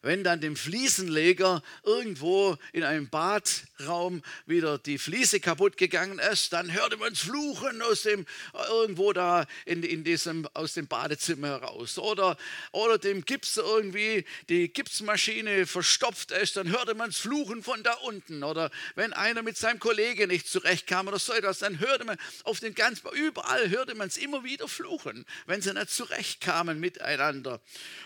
wenn 0.03 0.25
dann 0.25 0.41
dem 0.41 0.57
Fliesenleger 0.57 1.63
irgendwo 1.85 2.57
in 2.73 2.85
einem 2.85 3.09
Badraum 3.09 4.23
wieder 4.47 4.79
die 4.79 4.99
Fliese 4.99 5.41
kaputt 5.41 5.77
gegangen 5.77 6.19
ist, 6.19 6.53
dann 6.53 6.73
hörte 6.73 6.97
man 6.97 7.13
es 7.13 7.21
fluchen 7.21 7.83
aus 7.83 8.03
dem, 8.03 8.27
irgendwo 8.71 9.13
da 9.13 9.47
in, 9.65 9.83
in 9.83 10.05
diesem, 10.05 10.49
aus 10.55 10.75
dem 10.75 10.87
Badezimmer 10.87 11.49
heraus. 11.49 11.99
Oder, 11.99 12.37
oder 12.73 12.99
dem 12.99 13.25
Gips 13.25 13.57
irgendwie 13.57 14.25
die 14.49 14.73
Gipsmaschine 14.73 15.67
verstopft 15.67 16.31
ist, 16.33 16.57
dann 16.57 16.71
hörte 16.71 16.95
man 16.95 17.11
es 17.11 17.19
fluchen 17.19 17.63
von 17.63 17.83
da 17.83 17.95
unten. 17.95 18.43
Oder 18.43 18.71
wenn 18.95 19.13
einer 19.13 19.43
mit 19.43 19.57
seinem 19.57 19.79
Kollegen 19.79 20.29
nicht 20.29 20.49
zurechtkam 20.49 21.09
oder 21.09 21.19
so 21.19 21.33
etwas, 21.33 21.59
dann 21.59 21.81
hörte 21.81 22.05
man 22.05 22.17
auf 22.45 22.61
den 22.61 22.75
ganz, 22.75 23.03
überall 23.13 23.71
hörte 23.71 23.95
man 23.95 24.09
es 24.09 24.17
immer 24.17 24.45
wieder 24.45 24.69
fluchen, 24.69 25.25
wenn 25.47 25.61
sie 25.63 25.73
nicht 25.73 25.91
zurechtkamen 25.91 26.79
miteinander. 26.79 27.61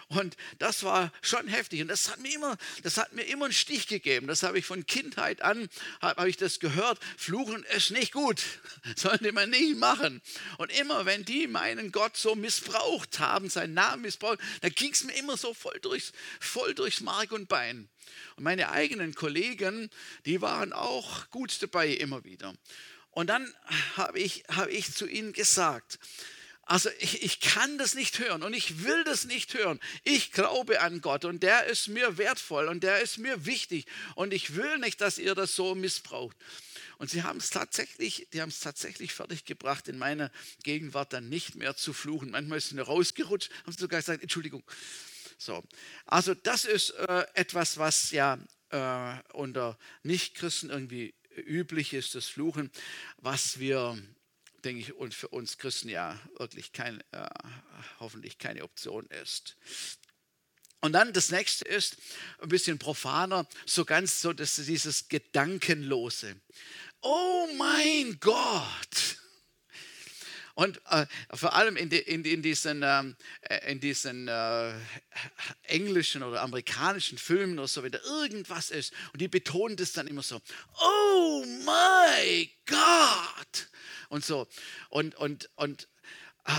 Und 0.09 0.37
das 0.59 0.83
war 0.83 1.13
schon 1.23 1.47
heftig. 1.51 1.83
Und 1.83 1.89
das 1.89 2.11
hat 2.11 2.21
mir 2.21 2.33
immer, 2.33 2.57
das 2.83 2.97
hat 2.97 3.13
mir 3.13 3.23
immer 3.23 3.47
einen 3.47 3.55
Stich 3.55 3.87
gegeben. 3.87 4.27
Das 4.27 4.43
habe 4.43 4.59
ich 4.59 4.67
von 4.67 4.87
Kindheit 4.87 5.43
an, 5.43 5.69
habe 6.01 6.21
hab 6.21 6.27
ich 6.27 6.37
das 6.37 6.61
gehört. 6.61 6.99
Fluchen 7.17 7.65
ist 7.77 7.91
nicht 7.91 8.13
gut. 8.13 8.43
Sollte 8.97 9.33
man 9.33 9.51
nie 9.51 9.75
machen. 9.75 10.23
Und 10.59 10.73
immer, 10.79 11.07
wenn 11.07 11.25
die 11.25 11.47
meinen 11.47 11.93
Gott 11.93 12.17
so 12.17 12.35
missbraucht 12.35 13.19
haben, 13.19 13.51
seinen 13.51 13.75
Namen 13.75 14.03
missbraucht, 14.03 14.39
dann 14.63 14.73
ging 14.73 14.93
es 14.93 15.05
mir 15.05 15.15
immer 15.17 15.37
so 15.37 15.55
voll 15.55 15.79
durchs, 15.81 16.13
voll 16.41 16.75
durchs 16.75 17.01
Mark 17.01 17.33
und 17.33 17.49
Bein. 17.49 17.89
Und 18.37 18.45
meine 18.45 18.71
eigenen 18.71 19.15
Kollegen, 19.15 19.91
die 20.27 20.41
waren 20.41 20.73
auch 20.73 21.29
gut 21.31 21.63
dabei 21.63 21.89
immer 21.89 22.25
wieder. 22.25 22.55
Und 23.11 23.27
dann 23.27 23.53
habe 23.97 24.19
ich, 24.19 24.45
habe 24.51 24.71
ich 24.71 24.95
zu 24.95 25.07
ihnen 25.07 25.33
gesagt, 25.33 25.99
also 26.71 26.89
ich, 27.01 27.25
ich 27.25 27.41
kann 27.41 27.79
das 27.79 27.97
nicht 27.97 28.21
hören 28.21 28.45
und 28.45 28.55
ich 28.55 28.85
will 28.85 29.03
das 29.03 29.25
nicht 29.25 29.55
hören. 29.55 29.81
Ich 30.05 30.31
glaube 30.31 30.81
an 30.81 31.01
Gott 31.01 31.25
und 31.25 31.43
der 31.43 31.67
ist 31.67 31.89
mir 31.89 32.17
wertvoll 32.17 32.69
und 32.69 32.85
der 32.85 33.01
ist 33.01 33.19
mir 33.19 33.45
wichtig 33.45 33.87
und 34.15 34.33
ich 34.33 34.55
will 34.55 34.79
nicht, 34.79 35.01
dass 35.01 35.19
ihr 35.19 35.35
das 35.35 35.57
so 35.57 35.75
missbraucht. 35.75 36.37
Und 36.99 37.11
sie 37.11 37.25
haben 37.25 37.39
es 37.39 37.51
tatsächlich, 37.51 38.29
die 38.33 38.41
haben 38.41 38.51
es 38.51 38.61
tatsächlich 38.61 39.13
fertiggebracht, 39.13 39.89
in 39.89 39.99
meiner 39.99 40.31
Gegenwart 40.63 41.13
dann 41.13 41.29
nicht 41.29 41.57
mehr 41.57 41.75
zu 41.75 41.93
fluchen. 41.93 42.31
Manchmal 42.31 42.59
ist 42.59 42.69
sie 42.69 42.79
rausgerutscht, 42.79 43.51
haben 43.65 43.73
sie 43.73 43.81
sogar 43.81 43.99
gesagt, 43.99 44.23
Entschuldigung. 44.23 44.63
So, 45.39 45.65
also 46.07 46.35
das 46.35 46.67
ist 46.67 46.91
äh, 46.91 47.27
etwas, 47.35 47.79
was 47.79 48.13
ja 48.13 48.39
äh, 48.69 49.15
unter 49.33 49.77
Nichtchristen 50.05 50.71
irgendwie 50.71 51.15
üblich 51.35 51.95
ist, 51.95 52.15
das 52.15 52.27
Fluchen, 52.27 52.71
was 53.17 53.59
wir 53.59 54.01
denke 54.65 54.81
ich, 54.81 54.95
und 54.95 55.15
für 55.15 55.29
uns 55.29 55.59
Christen 55.59 55.89
ja 55.89 56.19
wirklich 56.39 56.73
kein, 56.73 57.01
äh, 57.13 57.29
hoffentlich 57.99 58.39
keine 58.39 58.63
Option 58.63 59.07
ist. 59.23 59.57
Und 60.81 60.93
dann 60.93 61.13
das 61.13 61.31
nächste 61.31 61.67
ist 61.67 61.97
ein 62.39 62.49
bisschen 62.49 62.79
profaner, 62.79 63.47
so 63.67 63.85
ganz 63.85 64.21
so 64.21 64.33
dass 64.33 64.57
dieses 64.57 65.09
Gedankenlose. 65.09 66.37
Oh 67.03 67.49
mein 67.57 68.19
Gott! 68.21 69.19
Und 70.55 70.79
äh, 70.91 71.07
vor 71.33 71.55
allem 71.55 71.77
in, 71.77 71.89
die, 71.89 71.99
in, 71.99 72.23
in 72.25 72.43
diesen, 72.43 72.83
ähm, 72.83 73.17
äh, 73.43 73.73
in 73.73 73.81
diesen 73.81 74.29
äh, 74.29 74.75
englischen 75.63 76.23
oder 76.23 76.43
amerikanischen 76.43 77.17
Filmen 77.17 77.59
oder 77.59 77.69
so, 77.69 77.83
wenn 77.83 77.93
da 77.93 78.01
irgendwas 78.01 78.71
ist 78.71 78.93
und 79.13 79.23
die 79.23 79.29
betonen 79.29 79.77
das 79.77 79.93
dann 79.93 80.07
immer 80.07 80.23
so, 80.23 80.41
oh 80.83 81.47
mein 81.65 82.51
Gott! 82.67 83.70
Und 84.11 84.25
so. 84.25 84.47
Und, 84.91 85.15
und, 85.15 85.49
und 85.57 85.89
äh, 86.45 86.53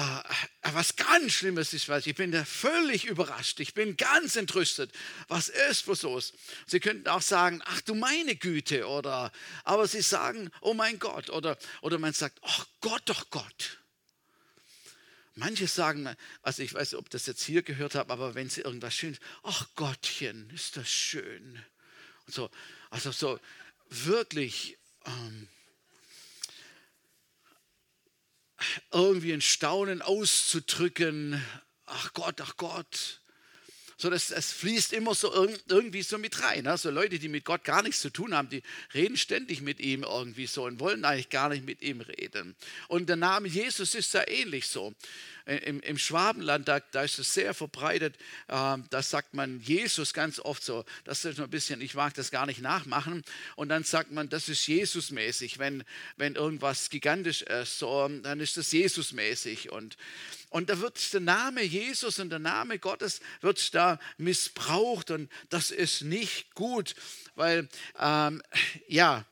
was 0.73 0.95
ganz 0.95 1.33
Schlimmes 1.33 1.73
ist, 1.73 1.89
was 1.89 2.07
ich 2.07 2.15
bin 2.15 2.31
da 2.31 2.45
völlig 2.45 3.05
überrascht. 3.05 3.59
Ich 3.59 3.73
bin 3.73 3.97
ganz 3.97 4.35
entrüstet. 4.35 4.91
Was 5.27 5.49
ist 5.49 5.87
was 5.87 6.01
los? 6.03 6.33
Sie 6.65 6.79
könnten 6.79 7.07
auch 7.07 7.21
sagen, 7.21 7.61
ach 7.65 7.81
du 7.81 7.93
meine 7.93 8.35
Güte, 8.35 8.87
oder, 8.87 9.31
aber 9.63 9.87
sie 9.87 10.01
sagen, 10.01 10.49
oh 10.61 10.73
mein 10.73 10.97
Gott, 10.97 11.29
oder, 11.29 11.57
oder 11.81 11.99
man 11.99 12.13
sagt, 12.13 12.39
ach 12.41 12.65
Gott, 12.79 13.03
doch 13.05 13.29
Gott. 13.29 13.79
Manche 15.35 15.67
sagen, 15.67 16.13
also 16.41 16.61
ich 16.61 16.73
weiß, 16.73 16.95
ob 16.95 17.09
das 17.09 17.25
jetzt 17.25 17.43
hier 17.43 17.61
gehört 17.61 17.95
habe, 17.95 18.11
aber 18.11 18.35
wenn 18.35 18.49
sie 18.49 18.61
irgendwas 18.61 18.93
schön, 18.93 19.17
ach 19.43 19.65
Gottchen, 19.75 20.49
ist 20.51 20.77
das 20.77 20.89
schön. 20.89 21.63
Und 22.27 22.33
so, 22.33 22.49
also 22.89 23.11
so 23.11 23.39
wirklich 23.89 24.77
ähm, 25.05 25.47
irgendwie 28.91 29.33
ein 29.33 29.41
Staunen 29.41 30.01
auszudrücken. 30.01 31.43
Ach 31.85 32.13
Gott, 32.13 32.41
ach 32.41 32.57
Gott. 32.57 33.20
So, 34.01 34.09
das, 34.09 34.29
das 34.29 34.51
fließt 34.51 34.93
immer 34.93 35.13
so 35.13 35.31
irgendwie 35.67 36.01
so 36.01 36.17
mit 36.17 36.41
rein. 36.41 36.65
Also 36.65 36.89
Leute, 36.89 37.19
die 37.19 37.29
mit 37.29 37.45
Gott 37.45 37.63
gar 37.63 37.83
nichts 37.83 38.01
zu 38.01 38.09
tun 38.09 38.33
haben, 38.33 38.49
die 38.49 38.63
reden 38.95 39.15
ständig 39.15 39.61
mit 39.61 39.79
ihm 39.79 40.01
irgendwie 40.01 40.47
so 40.47 40.65
und 40.65 40.79
wollen 40.79 41.05
eigentlich 41.05 41.29
gar 41.29 41.49
nicht 41.49 41.63
mit 41.67 41.83
ihm 41.83 42.01
reden. 42.01 42.55
Und 42.87 43.09
der 43.09 43.15
Name 43.15 43.47
Jesus 43.47 43.93
ist 43.93 44.15
da 44.15 44.23
ähnlich 44.25 44.65
so. 44.65 44.95
Äh, 45.45 45.57
im, 45.57 45.81
im 45.81 45.97
Schwabenland, 45.99 46.67
da, 46.67 46.79
da, 46.79 47.03
ist 47.03 47.19
es 47.19 47.33
sehr 47.33 47.53
verbreitet, 47.53 48.15
äh, 48.47 48.77
da 48.89 49.01
sagt 49.01 49.33
man 49.33 49.59
Jesus 49.61 50.13
ganz 50.13 50.39
oft 50.39 50.63
so, 50.63 50.85
das 51.03 51.25
ist 51.25 51.39
ein 51.39 51.49
bisschen, 51.49 51.81
ich 51.81 51.93
mag 51.93 52.13
das 52.13 52.31
gar 52.31 52.45
nicht 52.45 52.61
nachmachen, 52.61 53.23
und 53.55 53.69
dann 53.69 53.83
sagt 53.83 54.11
man, 54.11 54.29
das 54.29 54.49
ist 54.49 54.67
Jesusmäßig, 54.67 55.59
wenn, 55.59 55.83
wenn 56.17 56.35
irgendwas 56.35 56.89
gigantisch 56.89 57.41
ist, 57.41 57.79
so, 57.79 58.07
dann 58.07 58.39
ist 58.39 58.57
das 58.57 58.71
Jesusmäßig 58.71 59.71
und 59.71 59.97
und 60.51 60.69
da 60.69 60.79
wird 60.79 61.13
der 61.13 61.21
Name 61.21 61.63
Jesus 61.63 62.19
und 62.19 62.29
der 62.29 62.39
Name 62.39 62.77
Gottes 62.77 63.21
wird 63.39 63.73
da 63.73 63.99
missbraucht 64.17 65.09
und 65.09 65.31
das 65.49 65.71
ist 65.71 66.01
nicht 66.01 66.53
gut, 66.55 66.93
weil 67.35 67.69
ähm, 67.97 68.43
ja, 68.87 69.25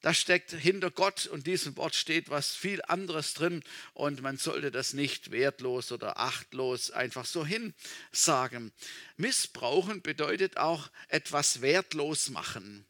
da 0.00 0.14
steckt 0.14 0.52
hinter 0.52 0.90
Gott 0.90 1.26
und 1.26 1.46
diesem 1.46 1.76
Wort 1.76 1.94
steht 1.94 2.30
was 2.30 2.54
viel 2.54 2.80
anderes 2.88 3.34
drin 3.34 3.62
und 3.92 4.22
man 4.22 4.38
sollte 4.38 4.70
das 4.70 4.94
nicht 4.94 5.30
wertlos 5.30 5.92
oder 5.92 6.18
achtlos 6.18 6.90
einfach 6.90 7.26
so 7.26 7.44
hinsagen. 7.44 8.72
Missbrauchen 9.18 10.00
bedeutet 10.00 10.56
auch 10.56 10.90
etwas 11.08 11.60
wertlos 11.60 12.30
machen. 12.30 12.86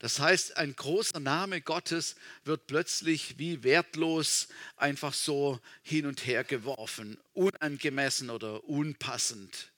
Das 0.00 0.20
heißt, 0.20 0.56
ein 0.56 0.76
großer 0.76 1.18
Name 1.18 1.60
Gottes 1.60 2.14
wird 2.44 2.66
plötzlich 2.68 3.38
wie 3.38 3.64
wertlos 3.64 4.48
einfach 4.76 5.12
so 5.12 5.60
hin 5.82 6.06
und 6.06 6.24
her 6.26 6.44
geworfen, 6.44 7.18
unangemessen 7.34 8.30
oder 8.30 8.62
unpassend. 8.64 9.70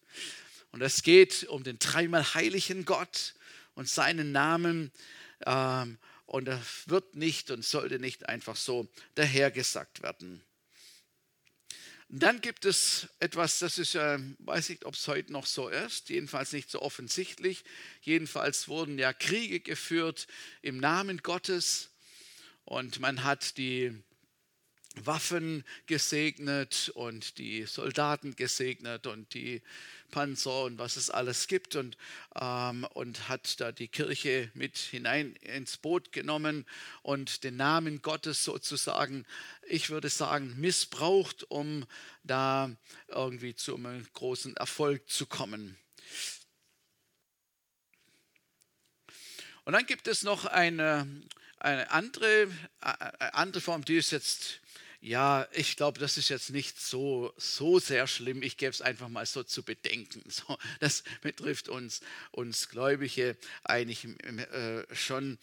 Und 0.73 0.83
es 0.83 1.03
geht 1.03 1.45
um 1.45 1.65
den 1.65 1.79
dreimal 1.79 2.35
heiligen 2.35 2.85
Gott 2.85 3.35
und 3.75 3.89
seinen 3.89 4.31
Namen 4.31 4.93
ähm, 5.47 5.99
und 6.27 6.45
das 6.45 6.61
wird 6.87 7.17
nicht 7.17 7.51
und 7.51 7.65
sollte 7.65 7.99
nicht 7.99 8.29
einfach 8.29 8.55
so 8.55 8.89
dahergesagt 9.17 10.03
werden. 10.03 10.43
Dann 12.13 12.41
gibt 12.41 12.65
es 12.65 13.07
etwas, 13.21 13.61
das 13.61 13.79
ist 13.79 13.93
ja, 13.93 14.19
weiß 14.41 14.71
nicht, 14.71 14.85
ob 14.85 14.95
es 14.95 15.07
heute 15.07 15.33
noch 15.33 15.47
so 15.47 15.69
ist, 15.69 16.09
jedenfalls 16.09 16.53
nicht 16.53 16.69
so 16.69 16.83
offensichtlich. 16.83 17.63
Jedenfalls 18.03 18.67
wurden 18.67 18.99
ja 18.99 19.13
Kriege 19.13 19.61
geführt 19.61 20.27
im 20.61 20.79
Namen 20.79 21.19
Gottes 21.19 21.91
und 22.65 22.99
man 22.99 23.23
hat 23.23 23.59
die 23.59 23.97
Waffen 24.97 25.65
gesegnet 25.87 26.91
und 26.95 27.39
die 27.39 27.65
Soldaten 27.65 28.35
gesegnet 28.35 29.07
und 29.07 29.35
die 29.35 29.63
Panzer 30.11 30.65
und 30.65 30.79
was 30.79 30.97
es 30.97 31.11
alles 31.11 31.47
gibt 31.47 31.77
und, 31.77 31.97
ähm, 32.41 32.85
und 32.95 33.29
hat 33.29 33.61
da 33.61 33.71
die 33.71 33.87
Kirche 33.87 34.51
mit 34.55 34.77
hinein 34.77 35.37
ins 35.37 35.77
Boot 35.77 36.11
genommen 36.11 36.67
und 37.03 37.45
den 37.45 37.57
Namen 37.57 38.03
Gottes 38.03 38.45
sozusagen, 38.45 39.25
ich 39.69 39.91
würde 39.91 40.09
sagen, 40.09 40.57
missbraucht, 40.59 41.45
um 41.49 41.87
da 42.25 42.71
irgendwie 43.07 43.55
zu 43.55 43.77
einem 43.77 44.07
großen 44.13 44.57
Erfolg 44.57 45.09
zu 45.09 45.27
kommen. 45.27 45.79
Und 49.65 49.75
dann 49.75 49.87
gibt 49.87 50.09
es 50.09 50.25
noch 50.25 50.47
eine, 50.47 51.07
eine 51.59 51.91
andere, 51.93 52.49
eine 52.81 53.21
äh, 53.21 53.31
andere 53.33 53.61
Form, 53.61 53.85
die 53.85 53.97
ist 53.97 54.11
jetzt 54.11 54.61
ja, 55.03 55.49
ich 55.53 55.77
glaube, 55.77 55.99
das 55.99 56.19
ist 56.19 56.29
jetzt 56.29 56.51
nicht 56.51 56.79
so, 56.79 57.33
so 57.39 57.79
sehr 57.79 58.07
schlimm. 58.07 58.43
Ich 58.43 58.59
gebe 58.59 58.71
es 58.71 58.83
einfach 58.83 59.09
mal 59.09 59.25
so 59.25 59.43
zu 59.43 59.63
bedenken. 59.63 60.23
So, 60.31 60.59
das 60.79 61.03
betrifft 61.23 61.69
uns, 61.69 62.01
uns 62.31 62.69
Gläubige 62.69 63.37
eigentlich 63.65 64.05
äh, 64.05 64.85
schon. 64.95 65.39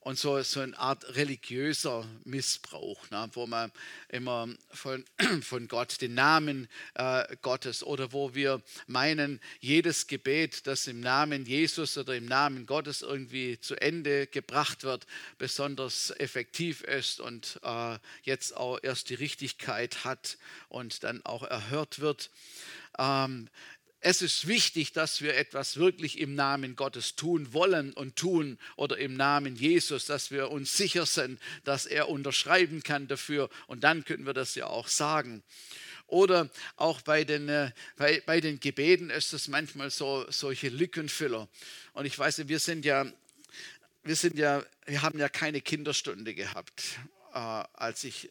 Und 0.00 0.18
so, 0.18 0.42
so 0.42 0.60
eine 0.60 0.78
Art 0.78 1.14
religiöser 1.14 2.06
Missbrauch, 2.24 3.10
ne, 3.10 3.28
wo 3.34 3.46
man 3.46 3.70
immer 4.08 4.48
von, 4.70 5.04
von 5.42 5.68
Gott 5.68 6.00
den 6.00 6.14
Namen 6.14 6.68
äh, 6.94 7.36
Gottes 7.42 7.82
oder 7.82 8.12
wo 8.12 8.34
wir 8.34 8.62
meinen, 8.86 9.40
jedes 9.60 10.06
Gebet, 10.06 10.66
das 10.66 10.86
im 10.86 11.00
Namen 11.00 11.44
Jesus 11.44 11.98
oder 11.98 12.16
im 12.16 12.24
Namen 12.24 12.64
Gottes 12.64 13.02
irgendwie 13.02 13.60
zu 13.60 13.76
Ende 13.76 14.26
gebracht 14.26 14.84
wird, 14.84 15.06
besonders 15.36 16.10
effektiv 16.18 16.80
ist 16.80 17.20
und 17.20 17.60
äh, 17.62 17.98
jetzt 18.22 18.56
auch 18.56 18.78
erst 18.82 19.10
die 19.10 19.14
Richtigkeit 19.14 20.04
hat 20.04 20.38
und 20.68 21.04
dann 21.04 21.24
auch 21.26 21.42
erhört 21.42 22.00
wird. 22.00 22.30
Ähm, 22.98 23.48
es 24.00 24.22
ist 24.22 24.46
wichtig, 24.46 24.92
dass 24.92 25.20
wir 25.20 25.36
etwas 25.36 25.76
wirklich 25.76 26.18
im 26.18 26.34
Namen 26.34 26.74
Gottes 26.74 27.16
tun 27.16 27.52
wollen 27.52 27.92
und 27.92 28.16
tun 28.16 28.58
oder 28.76 28.96
im 28.96 29.14
Namen 29.14 29.56
Jesus, 29.56 30.06
dass 30.06 30.30
wir 30.30 30.50
uns 30.50 30.74
sicher 30.74 31.04
sind, 31.04 31.38
dass 31.64 31.84
er 31.84 32.08
unterschreiben 32.08 32.82
kann 32.82 33.08
dafür 33.08 33.50
und 33.66 33.84
dann 33.84 34.04
können 34.04 34.24
wir 34.24 34.32
das 34.32 34.54
ja 34.54 34.66
auch 34.66 34.88
sagen. 34.88 35.42
Oder 36.06 36.48
auch 36.76 37.02
bei 37.02 37.24
den, 37.24 37.48
äh, 37.48 37.70
bei, 37.96 38.20
bei 38.24 38.40
den 38.40 38.58
Gebeten 38.58 39.10
ist 39.10 39.32
es 39.32 39.48
manchmal 39.48 39.90
so 39.90 40.26
solche 40.28 40.68
Lückenfüller. 40.68 41.48
Und 41.92 42.06
ich 42.06 42.18
weiß, 42.18 42.48
wir 42.48 42.58
sind 42.58 42.84
ja, 42.84 43.06
wir 44.02 44.16
sind 44.16 44.36
ja, 44.36 44.64
wir 44.86 45.02
haben 45.02 45.18
ja 45.18 45.28
keine 45.28 45.60
Kinderstunde 45.60 46.34
gehabt, 46.34 46.98
äh, 47.32 47.38
als 47.38 48.02
ich 48.04 48.30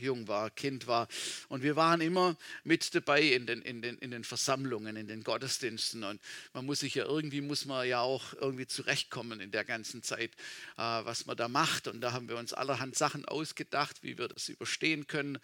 jung 0.00 0.28
war, 0.28 0.50
Kind 0.50 0.86
war. 0.86 1.08
Und 1.48 1.62
wir 1.62 1.76
waren 1.76 2.00
immer 2.00 2.36
mit 2.64 2.94
dabei 2.94 3.22
in 3.22 3.46
den, 3.46 3.62
in 3.62 3.82
den, 3.82 3.98
in 3.98 4.10
den 4.10 4.24
Versammlungen, 4.24 4.96
in 4.96 5.06
den 5.06 5.22
Gottesdiensten. 5.22 6.04
Und 6.04 6.20
man 6.52 6.66
muss 6.66 6.80
sich 6.80 6.94
ja 6.94 7.04
irgendwie, 7.04 7.40
muss 7.40 7.64
man 7.64 7.86
ja 7.86 8.00
auch 8.00 8.34
irgendwie 8.34 8.66
zurechtkommen 8.66 9.40
in 9.40 9.50
der 9.50 9.64
ganzen 9.64 10.02
Zeit, 10.02 10.32
äh, 10.76 10.82
was 10.82 11.26
man 11.26 11.36
da 11.36 11.48
macht. 11.48 11.88
Und 11.88 12.00
da 12.00 12.12
haben 12.12 12.28
wir 12.28 12.36
uns 12.36 12.52
allerhand 12.52 12.96
Sachen 12.96 13.24
ausgedacht, 13.24 14.02
wie 14.02 14.18
wir 14.18 14.28
das 14.28 14.48
überstehen 14.48 15.06
können. 15.06 15.38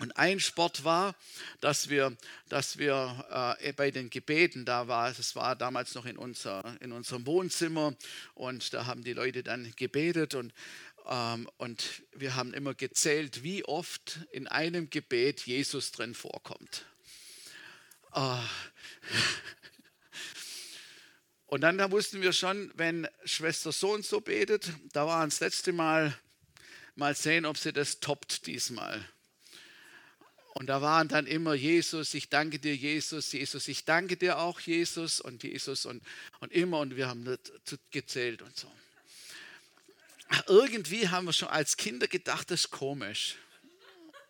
Und 0.00 0.16
ein 0.16 0.40
Sport 0.40 0.84
war, 0.84 1.14
dass 1.60 1.90
wir, 1.90 2.16
dass 2.48 2.78
wir 2.78 3.56
äh, 3.60 3.72
bei 3.74 3.90
den 3.90 4.08
Gebeten, 4.08 4.64
da 4.64 4.88
war, 4.88 5.10
es 5.10 5.36
war 5.36 5.54
damals 5.56 5.94
noch 5.94 6.06
in, 6.06 6.16
unser, 6.16 6.74
in 6.80 6.92
unserem 6.92 7.26
Wohnzimmer 7.26 7.94
und 8.32 8.72
da 8.72 8.86
haben 8.86 9.04
die 9.04 9.12
Leute 9.12 9.42
dann 9.42 9.70
gebetet 9.76 10.34
und 10.34 10.54
und 11.56 12.02
wir 12.12 12.34
haben 12.36 12.54
immer 12.54 12.74
gezählt, 12.74 13.42
wie 13.42 13.64
oft 13.64 14.20
in 14.30 14.46
einem 14.46 14.90
Gebet 14.90 15.40
Jesus 15.46 15.92
drin 15.92 16.14
vorkommt. 16.14 16.84
Ah. 18.12 18.42
Und 21.46 21.62
dann 21.62 21.78
da 21.78 21.90
wussten 21.90 22.22
wir 22.22 22.32
schon, 22.32 22.70
wenn 22.76 23.08
Schwester 23.24 23.72
so 23.72 23.92
und 23.92 24.06
so 24.06 24.20
betet, 24.20 24.70
da 24.92 25.04
war 25.08 25.24
das 25.24 25.40
letzte 25.40 25.72
Mal, 25.72 26.16
mal 26.94 27.16
sehen, 27.16 27.44
ob 27.44 27.58
sie 27.58 27.72
das 27.72 27.98
toppt 27.98 28.46
diesmal. 28.46 29.04
Und 30.54 30.68
da 30.68 30.80
waren 30.80 31.08
dann 31.08 31.26
immer 31.26 31.54
Jesus, 31.54 32.14
ich 32.14 32.28
danke 32.28 32.60
dir, 32.60 32.76
Jesus, 32.76 33.32
Jesus, 33.32 33.66
ich 33.66 33.84
danke 33.84 34.16
dir 34.16 34.38
auch, 34.38 34.60
Jesus 34.60 35.20
und 35.20 35.42
Jesus 35.42 35.86
und, 35.86 36.04
und 36.38 36.52
immer 36.52 36.78
und 36.78 36.94
wir 36.94 37.08
haben 37.08 37.36
gezählt 37.90 38.42
und 38.42 38.56
so 38.56 38.70
irgendwie 40.46 41.08
haben 41.08 41.26
wir 41.26 41.32
schon 41.32 41.48
als 41.48 41.76
Kinder 41.76 42.06
gedacht, 42.06 42.50
das 42.50 42.60
ist 42.60 42.70
komisch. 42.70 43.36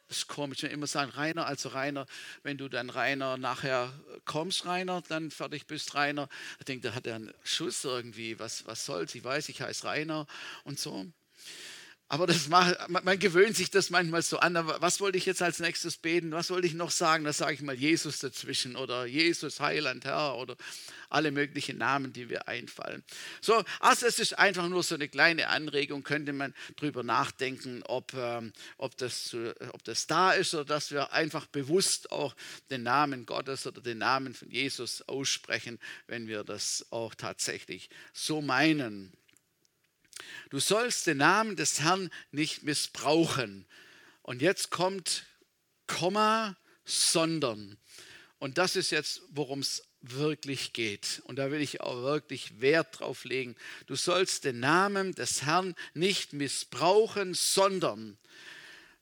Das 0.09 0.19
ist 0.19 0.27
komisch, 0.27 0.63
wenn 0.65 0.73
immer 0.73 0.89
sagen, 0.89 1.13
Rainer, 1.13 1.47
also 1.47 1.69
Rainer, 1.69 2.05
wenn 2.43 2.59
du 2.59 2.69
dann 2.69 2.91
Rainer 2.91 3.37
nachher 3.37 3.93
kommst, 4.25 4.67
Rainer, 4.67 5.03
dann 5.09 5.31
fertig 5.31 5.69
bist, 5.69 5.95
Rainer. 5.95 6.29
Ich 6.59 6.65
denke, 6.65 6.89
da 6.89 6.95
hat 6.97 7.07
er 7.07 7.15
einen 7.15 7.33
Schuss 7.45 7.85
irgendwie, 7.85 8.39
was, 8.41 8.67
was 8.67 8.85
soll's, 8.85 9.15
ich 9.15 9.23
weiß, 9.23 9.49
ich 9.51 9.63
heiße 9.63 9.85
Rainer 9.85 10.27
und 10.65 10.81
so. 10.81 11.07
Aber 12.13 12.27
das 12.27 12.49
macht, 12.49 12.77
man 12.89 13.21
gewöhnt 13.21 13.55
sich 13.55 13.71
das 13.71 13.89
manchmal 13.89 14.23
so 14.23 14.41
an. 14.41 14.55
Was 14.57 15.01
wollte 15.01 15.17
ich 15.17 15.27
jetzt 15.27 15.43
als 15.43 15.61
nächstes 15.61 15.97
beten? 15.97 16.33
Was 16.33 16.51
wollte 16.51 16.67
ich 16.67 16.75
noch 16.75 16.91
sagen? 16.91 17.23
Da 17.23 17.33
sage 17.33 17.55
ich 17.55 17.63
mal 17.63 17.77
Jesus 17.77 18.19
dazwischen 18.19 18.75
oder 18.75 19.07
Jesus, 19.07 19.61
Heiland, 19.61 20.05
Herr 20.05 20.37
oder 20.37 20.57
alle 21.09 21.31
möglichen 21.31 21.79
Namen, 21.79 22.13
die 22.13 22.27
mir 22.27 22.49
einfallen. 22.49 23.05
So, 23.41 23.63
also 23.79 24.07
es 24.07 24.19
ist 24.19 24.37
einfach 24.37 24.69
nur 24.69 24.83
so 24.83 24.97
eine 24.97 25.09
kleine 25.09 25.51
Anregung, 25.51 26.03
könnte 26.03 26.33
man 26.33 26.53
drüber 26.75 27.05
nachdenken, 27.05 27.85
ob, 27.85 28.13
ähm, 28.15 28.53
ob, 28.77 28.97
das, 28.97 29.37
ob 29.71 29.85
das 29.85 30.09
da 30.09 30.33
ist 30.33 30.53
oder 30.53 30.65
dass 30.65 30.91
wir 30.91 31.13
einfach 31.13 31.47
bewusst 31.47 32.11
auch 32.11 32.35
den 32.71 32.83
Namen 32.83 33.25
Gottes 33.25 33.69
oder 33.69 33.81
den 33.81 33.99
Namen 33.99 34.35
von 34.35 34.51
Jesus 34.51 35.03
aussprechen, 35.03 35.79
wenn 36.09 36.27
wir 36.27 36.43
das 36.43 36.85
auch 36.91 37.15
tatsächlich 37.15 37.89
so 38.13 38.43
meinen. 38.43 39.13
Du 40.51 40.59
sollst 40.59 41.07
den 41.07 41.19
Namen 41.19 41.57
des 41.57 41.81
Herrn 41.81 42.11
nicht 42.33 42.63
missbrauchen. 42.63 43.67
Und 44.23 44.43
jetzt 44.43 44.71
kommt 44.71 45.25
Komma, 45.87 46.57
sondern. 46.85 47.77
Und 48.39 48.59
das 48.59 48.77
ist 48.77 48.91
jetzt, 48.91 49.23
worum 49.31 49.61
es 49.61 49.85
wirklich 50.03 50.73
geht. 50.73 51.21
Und 51.25 51.37
da 51.37 51.51
will 51.51 51.61
ich 51.61 51.81
auch 51.81 52.03
wirklich 52.03 52.61
Wert 52.61 53.01
drauf 53.01 53.25
legen. 53.25 53.57
Du 53.87 53.97
sollst 53.97 54.45
den 54.45 54.61
Namen 54.61 55.15
des 55.15 55.43
Herrn 55.43 55.75
nicht 55.95 56.33
missbrauchen, 56.33 57.35
sondern. 57.35 58.19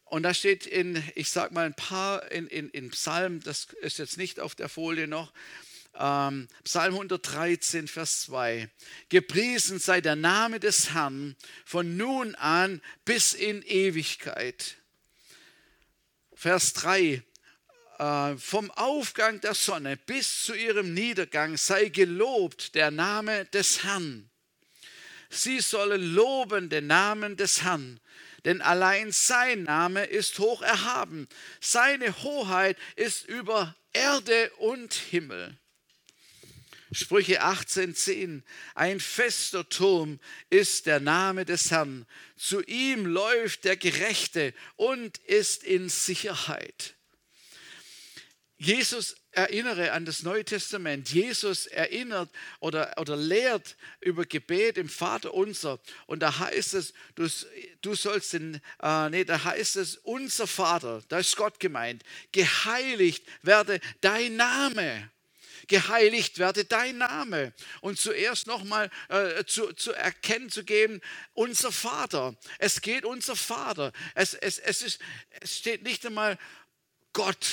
Und 0.05 0.23
da 0.23 0.33
steht 0.33 0.67
in, 0.67 1.03
ich 1.15 1.31
sage 1.31 1.55
mal 1.55 1.67
ein 1.67 1.75
paar 1.75 2.31
in, 2.33 2.47
in, 2.47 2.71
in 2.71 2.91
Psalm, 2.91 3.41
das 3.41 3.69
ist 3.83 3.99
jetzt 3.99 4.17
nicht 4.17 4.41
auf 4.41 4.55
der 4.55 4.69
Folie 4.69 5.07
noch, 5.07 5.33
ähm, 5.95 6.49
Psalm 6.65 6.95
113, 6.95 7.89
Vers 7.89 8.23
2. 8.23 8.69
Gepriesen 9.09 9.79
sei 9.79 10.01
der 10.01 10.17
Name 10.17 10.61
des 10.61 10.95
Herrn 10.95 11.37
von 11.65 11.97
nun 11.97 12.35
an 12.37 12.81
bis 13.05 13.33
in 13.33 13.63
Ewigkeit. 13.63 14.77
Vers 16.35 16.73
3. 16.75 17.23
Äh, 17.99 18.37
vom 18.37 18.71
Aufgang 18.73 19.41
der 19.41 19.55
Sonne 19.55 19.97
bis 19.97 20.45
zu 20.45 20.55
ihrem 20.55 20.95
Niedergang 20.95 21.57
sei 21.57 21.89
gelobt 21.89 22.77
der 22.77 22.93
Name 22.93 23.47
des 23.47 23.83
Herrn. 23.83 24.31
Sie 25.31 25.61
sollen 25.61 26.15
loben 26.15 26.71
den 26.71 26.87
Namen 26.87 27.37
des 27.37 27.63
Herrn, 27.63 28.01
denn 28.45 28.63
allein 28.63 29.11
sein 29.11 29.65
Name 29.65 30.05
ist 30.05 30.39
hoch 30.39 30.63
erhaben. 30.63 31.29
Seine 31.61 32.23
Hoheit 32.23 32.79
ist 32.95 33.27
über 33.27 33.75
Erde 33.93 34.51
und 34.59 34.95
Himmel. 34.95 35.59
Sprüche 36.93 37.43
18,10. 37.43 38.43
Ein 38.75 39.01
fester 39.01 39.69
Turm 39.69 40.19
ist 40.51 40.87
der 40.87 41.01
Name 41.01 41.45
des 41.45 41.71
Herrn. 41.71 42.07
Zu 42.37 42.63
ihm 42.63 43.07
läuft 43.07 43.65
der 43.65 43.77
Gerechte 43.77 44.55
und 44.77 45.19
ist 45.19 45.65
in 45.65 45.89
Sicherheit. 45.89 46.95
Jesus 48.57 49.17
erinnere 49.31 49.93
an 49.93 50.05
das 50.05 50.23
Neue 50.25 50.45
Testament. 50.45 51.11
Jesus 51.11 51.67
erinnert 51.67 52.29
oder, 52.59 52.95
oder 52.99 53.17
lehrt 53.17 53.77
über 54.01 54.25
Gebet 54.25 54.79
im 54.79 54.89
Vater 54.89 55.33
unser. 55.33 55.79
Und 56.07 56.21
da 56.21 56.41
heißt 56.41 56.75
es, 56.75 56.93
du, 57.15 57.29
du 57.83 57.95
sollst 57.95 58.33
den, 58.33 58.61
äh, 58.83 59.11
nee, 59.11 59.25
da 59.25 59.45
heißt 59.45 59.77
es, 59.77 59.97
unser 59.99 60.49
Vater, 60.49 61.03
da 61.09 61.21
ist 61.21 61.37
Gott 61.37 61.61
gemeint, 61.61 62.03
geheiligt 62.33 63.25
werde 63.43 63.81
dein 64.01 64.35
Name 64.35 65.09
geheiligt 65.69 66.39
werde 66.39 66.65
dein 66.65 66.99
Name. 66.99 67.53
Und 67.81 67.99
zuerst 67.99 68.47
nochmal 68.47 68.91
äh, 69.09 69.45
zu, 69.45 69.73
zu 69.75 69.93
erkennen 69.93 70.51
zu 70.51 70.65
geben, 70.65 71.01
unser 71.35 71.71
Vater. 71.71 72.35
Es 72.59 72.81
geht 72.81 73.05
unser 73.05 73.37
Vater. 73.37 73.93
Es, 74.15 74.35
es, 74.35 74.59
es, 74.59 74.83
ist, 74.83 75.01
es 75.41 75.59
steht 75.59 75.83
nicht 75.83 76.05
einmal 76.05 76.39
Gott, 77.13 77.47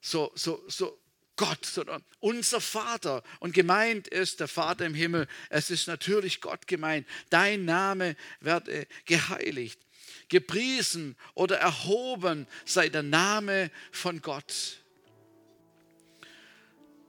so, 0.00 0.32
so, 0.34 0.62
so 0.68 0.98
Gott, 1.36 1.64
sondern 1.64 2.04
unser 2.20 2.60
Vater. 2.60 3.22
Und 3.38 3.54
gemeint 3.54 4.08
ist 4.08 4.40
der 4.40 4.48
Vater 4.48 4.84
im 4.84 4.94
Himmel. 4.94 5.26
Es 5.50 5.70
ist 5.70 5.86
natürlich 5.86 6.40
Gott 6.40 6.66
gemeint. 6.66 7.06
Dein 7.30 7.64
Name 7.64 8.16
werde 8.40 8.86
geheiligt. 9.06 9.80
Gepriesen 10.28 11.16
oder 11.34 11.58
erhoben 11.58 12.46
sei 12.64 12.88
der 12.88 13.02
Name 13.02 13.70
von 13.92 14.20
Gott. 14.20 14.77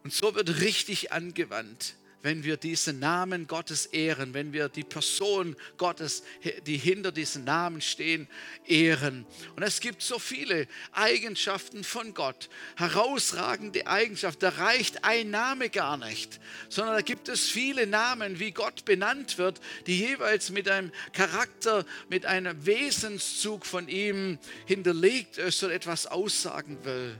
Und 0.09 0.15
so 0.15 0.33
wird 0.33 0.61
richtig 0.61 1.11
angewandt, 1.11 1.93
wenn 2.23 2.43
wir 2.43 2.57
diesen 2.57 2.97
Namen 2.97 3.45
Gottes 3.45 3.85
ehren, 3.85 4.33
wenn 4.33 4.53
wir 4.53 4.67
die 4.67 4.83
Person 4.83 5.55
Gottes, 5.77 6.23
die 6.65 6.77
hinter 6.77 7.11
diesem 7.11 7.43
Namen 7.43 7.79
stehen, 7.79 8.27
ehren. 8.65 9.27
Und 9.55 9.61
es 9.61 9.81
gibt 9.81 10.01
so 10.01 10.17
viele 10.17 10.67
Eigenschaften 10.93 11.83
von 11.83 12.15
Gott, 12.15 12.49
herausragende 12.75 13.85
Eigenschaften. 13.85 14.39
Da 14.39 14.49
reicht 14.49 15.03
ein 15.03 15.29
Name 15.29 15.69
gar 15.69 15.97
nicht, 15.97 16.39
sondern 16.69 16.95
da 16.95 17.01
gibt 17.01 17.29
es 17.29 17.47
viele 17.47 17.85
Namen, 17.85 18.39
wie 18.39 18.49
Gott 18.49 18.85
benannt 18.85 19.37
wird, 19.37 19.61
die 19.85 19.99
jeweils 19.99 20.49
mit 20.49 20.67
einem 20.67 20.91
Charakter, 21.13 21.85
mit 22.09 22.25
einem 22.25 22.65
Wesenszug 22.65 23.63
von 23.63 23.87
ihm 23.87 24.39
hinterlegt 24.65 25.37
ist 25.37 25.61
und 25.61 25.69
etwas 25.69 26.07
aussagen 26.07 26.83
will. 26.83 27.15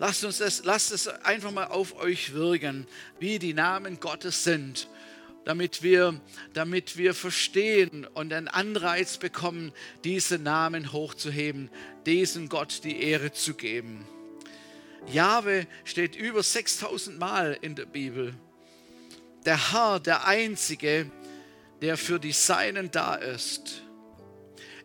Lasst 0.00 0.24
uns 0.24 0.38
das, 0.38 0.64
lasst 0.64 0.90
es 0.90 1.06
einfach 1.06 1.52
mal 1.52 1.66
auf 1.66 1.94
euch 2.00 2.32
wirken, 2.32 2.88
wie 3.20 3.38
die 3.38 3.54
Namen 3.54 4.00
Gottes 4.00 4.42
sind 4.42 4.88
damit 5.44 5.82
wir, 5.82 6.20
damit 6.52 6.96
wir 6.98 7.14
verstehen 7.14 8.06
und 8.14 8.32
einen 8.32 8.46
Anreiz 8.46 9.16
bekommen, 9.16 9.72
diesen 10.04 10.42
Namen 10.42 10.92
hochzuheben, 10.92 11.70
diesem 12.06 12.48
Gott 12.48 12.84
die 12.84 13.02
Ehre 13.02 13.32
zu 13.32 13.54
geben. 13.54 14.06
Jahwe 15.10 15.66
steht 15.84 16.14
über 16.14 16.42
6000 16.42 17.18
Mal 17.18 17.56
in 17.62 17.74
der 17.74 17.86
Bibel. 17.86 18.34
Der 19.46 19.72
Herr, 19.72 19.98
der 19.98 20.26
Einzige, 20.26 21.10
der 21.80 21.96
für 21.96 22.20
die 22.20 22.32
Seinen 22.32 22.90
da 22.90 23.14
ist. 23.14 23.82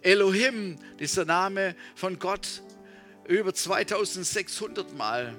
Elohim, 0.01 0.77
dieser 0.99 1.25
Name 1.25 1.75
von 1.95 2.17
Gott, 2.17 2.61
über 3.27 3.53
2600 3.53 4.95
Mal. 4.95 5.35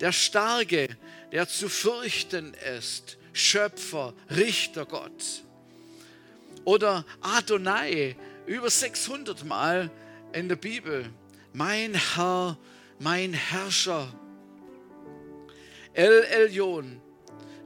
Der 0.00 0.12
Starke, 0.12 0.88
der 1.32 1.48
zu 1.48 1.68
fürchten 1.68 2.54
ist. 2.76 3.18
Schöpfer, 3.32 4.14
Richter 4.30 4.86
Gott. 4.86 5.44
Oder 6.64 7.04
Adonai, 7.20 8.16
über 8.46 8.70
600 8.70 9.44
Mal 9.44 9.90
in 10.32 10.48
der 10.48 10.56
Bibel. 10.56 11.10
Mein 11.52 11.94
Herr, 11.94 12.58
mein 12.98 13.32
Herrscher. 13.32 14.12
El 15.92 16.22
Elyon, 16.24 17.00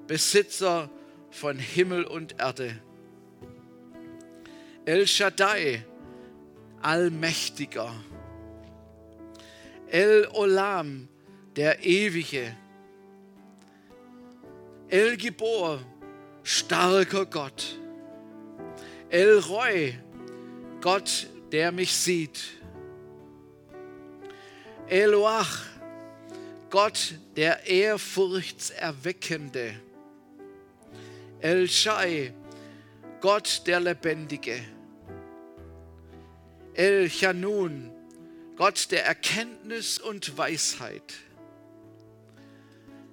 Besitzer 0.07 0.91
von 1.31 1.59
Himmel 1.59 2.05
und 2.05 2.39
Erde. 2.39 2.81
El 4.85 5.07
Shaddai, 5.07 5.85
Allmächtiger. 6.83 7.95
El 9.95 10.27
Olam, 10.33 11.09
der 11.55 11.87
Ewige. 11.87 12.57
El 14.89 15.17
Gibor, 15.17 15.79
starker 16.43 17.27
Gott. 17.27 17.79
El 19.09 19.39
Roy, 19.39 19.95
Gott, 20.81 21.29
der 21.53 21.71
mich 21.71 21.95
sieht. 21.95 22.41
Eloach, 24.89 25.63
Gott, 26.71 27.15
der 27.37 27.65
Ehrfurchtserweckende. 27.65 29.77
El 31.41 31.69
Shai, 31.69 32.33
Gott 33.21 33.63
der 33.65 33.79
Lebendige. 33.79 34.61
El 36.75 37.09
Chanun, 37.09 37.94
Gott 38.57 38.93
der 38.93 39.05
Erkenntnis 39.05 39.99
und 39.99 40.39
Weisheit. 40.39 41.15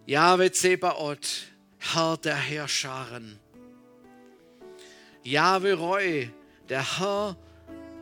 Jahwe 0.06 0.52
Zebaoth, 0.52 1.48
Herr 1.80 2.18
der 2.18 2.36
Herrscharen. 2.36 3.40
Jahwe 5.24 5.74
Roy, 5.74 6.30
der 6.70 7.00
Herr, 7.00 7.36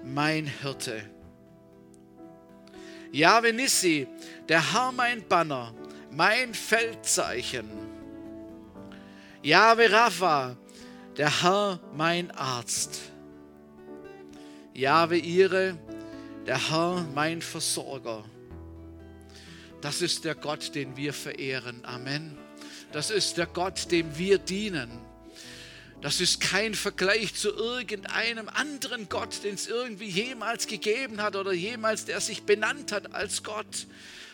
mein 0.04 0.48
Hirte. 0.48 1.10
Jahwe 3.12 3.54
Nissi, 3.54 4.08
der 4.50 4.74
Herr 4.74 4.92
mein 4.92 5.26
Banner, 5.28 5.74
mein 6.12 6.54
Feldzeichen. 6.54 7.70
Jahwe 9.42 9.90
Rapha, 9.90 10.58
der 11.18 11.42
Herr 11.42 11.80
mein 11.94 12.32
Arzt. 12.32 13.00
Jahwe 14.74 15.18
Ire, 15.18 15.78
der 16.46 16.70
Herr 16.70 17.06
mein 17.14 17.42
Versorger. 17.42 18.26
Das 19.82 20.02
ist 20.02 20.26
der 20.26 20.36
Gott, 20.36 20.76
den 20.76 20.98
wir 20.98 21.14
verehren. 21.14 21.86
Amen. 21.86 22.38
Das 22.92 23.12
ist 23.12 23.38
der 23.38 23.46
Gott, 23.46 23.92
dem 23.92 24.18
wir 24.18 24.38
dienen. 24.38 24.90
Das 26.02 26.22
ist 26.22 26.40
kein 26.40 26.76
Vergleich 26.76 27.36
zu 27.36 27.50
irgendeinem 27.50 28.48
anderen 28.48 29.10
Gott, 29.10 29.44
den 29.44 29.56
es 29.56 29.68
irgendwie 29.68 30.08
jemals 30.08 30.68
gegeben 30.68 31.22
hat 31.22 31.36
oder 31.36 31.52
jemals, 31.52 32.06
der 32.06 32.22
sich 32.22 32.44
benannt 32.44 32.92
hat 32.94 33.14
als 33.14 33.44
Gott. 33.44 33.88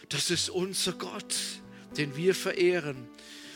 Das 0.10 0.30
ist 0.30 0.50
unser 0.50 0.94
Gott, 0.94 1.36
den 1.98 2.16
wir 2.16 2.36
verehren. 2.36 3.08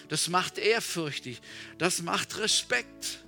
Das 0.09 0.27
macht 0.27 0.57
ehrfürchtig, 0.57 1.39
das 1.77 2.01
macht 2.01 2.39
Respekt. 2.39 3.19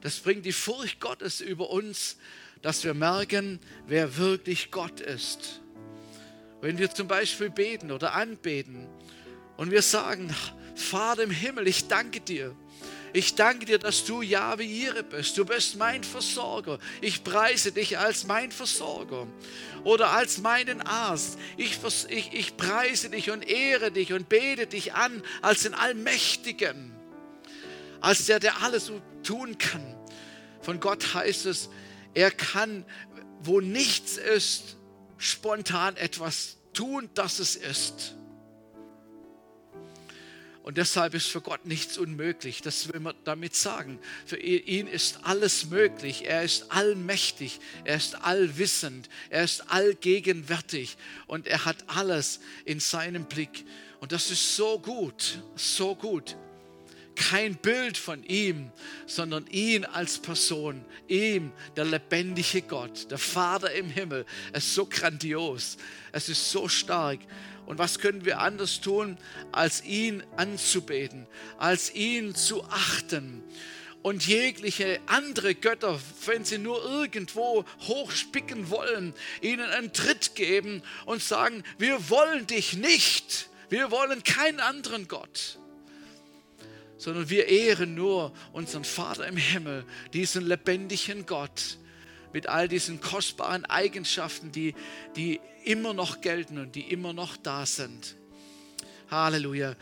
Das 0.00 0.20
bringt 0.20 0.46
die 0.46 0.52
Furcht 0.52 0.98
Gottes 0.98 1.42
über 1.42 1.68
uns, 1.68 2.16
dass 2.62 2.84
wir 2.84 2.94
merken, 2.94 3.58
wer 3.86 4.16
wirklich 4.16 4.70
Gott 4.70 5.00
ist. 5.00 5.60
Wenn 6.60 6.78
wir 6.78 6.90
zum 6.90 7.08
Beispiel 7.08 7.50
beten 7.50 7.90
oder 7.90 8.14
anbeten 8.14 8.86
und 9.56 9.70
wir 9.70 9.82
sagen, 9.82 10.34
Vater 10.74 11.22
im 11.22 11.30
Himmel, 11.30 11.66
ich 11.68 11.88
danke 11.88 12.20
dir. 12.20 12.54
Ich 13.12 13.34
danke 13.34 13.66
dir, 13.66 13.78
dass 13.78 14.04
du 14.04 14.22
Jahwe 14.22 14.62
Ire 14.62 15.02
bist. 15.02 15.36
Du 15.36 15.44
bist 15.44 15.76
mein 15.76 16.04
Versorger. 16.04 16.78
Ich 17.00 17.24
preise 17.24 17.72
dich 17.72 17.98
als 17.98 18.24
mein 18.24 18.52
Versorger 18.52 19.26
oder 19.82 20.10
als 20.10 20.38
meinen 20.38 20.80
Arzt. 20.80 21.38
Ich, 21.56 21.78
ich, 22.08 22.32
ich 22.32 22.56
preise 22.56 23.10
dich 23.10 23.30
und 23.30 23.48
ehre 23.48 23.90
dich 23.90 24.12
und 24.12 24.28
bete 24.28 24.66
dich 24.66 24.94
an 24.94 25.22
als 25.42 25.62
den 25.62 25.74
Allmächtigen, 25.74 26.92
als 28.00 28.26
der, 28.26 28.38
der 28.38 28.62
alles 28.62 28.92
tun 29.24 29.58
kann. 29.58 29.96
Von 30.62 30.78
Gott 30.78 31.14
heißt 31.14 31.46
es, 31.46 31.68
er 32.14 32.30
kann, 32.30 32.84
wo 33.42 33.60
nichts 33.60 34.16
ist, 34.16 34.76
spontan 35.18 35.96
etwas 35.96 36.56
tun, 36.72 37.08
dass 37.14 37.38
es 37.38 37.56
ist. 37.56 38.14
Und 40.62 40.76
deshalb 40.76 41.14
ist 41.14 41.26
für 41.26 41.40
Gott 41.40 41.64
nichts 41.64 41.96
unmöglich. 41.96 42.60
Das 42.60 42.92
will 42.92 43.00
man 43.00 43.16
damit 43.24 43.56
sagen. 43.56 43.98
Für 44.26 44.36
ihn 44.36 44.86
ist 44.86 45.20
alles 45.24 45.66
möglich. 45.66 46.26
Er 46.26 46.42
ist 46.42 46.70
allmächtig. 46.70 47.60
Er 47.84 47.96
ist 47.96 48.14
allwissend. 48.22 49.08
Er 49.30 49.42
ist 49.42 49.70
allgegenwärtig. 49.70 50.96
Und 51.26 51.46
er 51.46 51.64
hat 51.64 51.76
alles 51.88 52.40
in 52.66 52.78
seinem 52.78 53.24
Blick. 53.24 53.64
Und 54.00 54.12
das 54.12 54.30
ist 54.30 54.54
so 54.54 54.78
gut, 54.78 55.42
so 55.56 55.94
gut. 55.94 56.36
Kein 57.28 57.54
Bild 57.56 57.98
von 57.98 58.24
ihm, 58.24 58.72
sondern 59.06 59.46
ihn 59.48 59.84
als 59.84 60.18
Person. 60.18 60.82
Ihm, 61.06 61.52
der 61.76 61.84
lebendige 61.84 62.62
Gott, 62.62 63.10
der 63.10 63.18
Vater 63.18 63.70
im 63.72 63.90
Himmel. 63.90 64.24
Es 64.54 64.64
ist 64.64 64.74
so 64.74 64.86
grandios. 64.86 65.76
Es 66.12 66.30
ist 66.30 66.50
so 66.50 66.66
stark. 66.66 67.20
Und 67.66 67.78
was 67.78 67.98
können 67.98 68.24
wir 68.24 68.40
anders 68.40 68.80
tun, 68.80 69.18
als 69.52 69.84
ihn 69.84 70.22
anzubeten, 70.38 71.26
als 71.58 71.94
ihn 71.94 72.34
zu 72.34 72.64
achten? 72.64 73.44
Und 74.00 74.26
jegliche 74.26 74.98
andere 75.04 75.54
Götter, 75.54 76.00
wenn 76.24 76.46
sie 76.46 76.56
nur 76.56 76.82
irgendwo 76.82 77.66
hochspicken 77.80 78.70
wollen, 78.70 79.12
ihnen 79.42 79.68
einen 79.68 79.92
Tritt 79.92 80.34
geben 80.36 80.82
und 81.04 81.22
sagen, 81.22 81.64
wir 81.76 82.08
wollen 82.08 82.46
dich 82.46 82.72
nicht, 82.72 83.50
wir 83.68 83.90
wollen 83.90 84.24
keinen 84.24 84.60
anderen 84.60 85.06
Gott 85.06 85.59
sondern 87.00 87.30
wir 87.30 87.48
ehren 87.48 87.94
nur 87.94 88.30
unseren 88.52 88.84
Vater 88.84 89.26
im 89.26 89.38
Himmel, 89.38 89.86
diesen 90.12 90.46
lebendigen 90.46 91.24
Gott, 91.24 91.78
mit 92.34 92.46
all 92.46 92.68
diesen 92.68 93.00
kostbaren 93.00 93.64
Eigenschaften, 93.64 94.52
die, 94.52 94.74
die 95.16 95.40
immer 95.64 95.94
noch 95.94 96.20
gelten 96.20 96.58
und 96.58 96.74
die 96.74 96.92
immer 96.92 97.14
noch 97.14 97.38
da 97.38 97.64
sind. 97.64 98.16
Halleluja. 99.10 99.76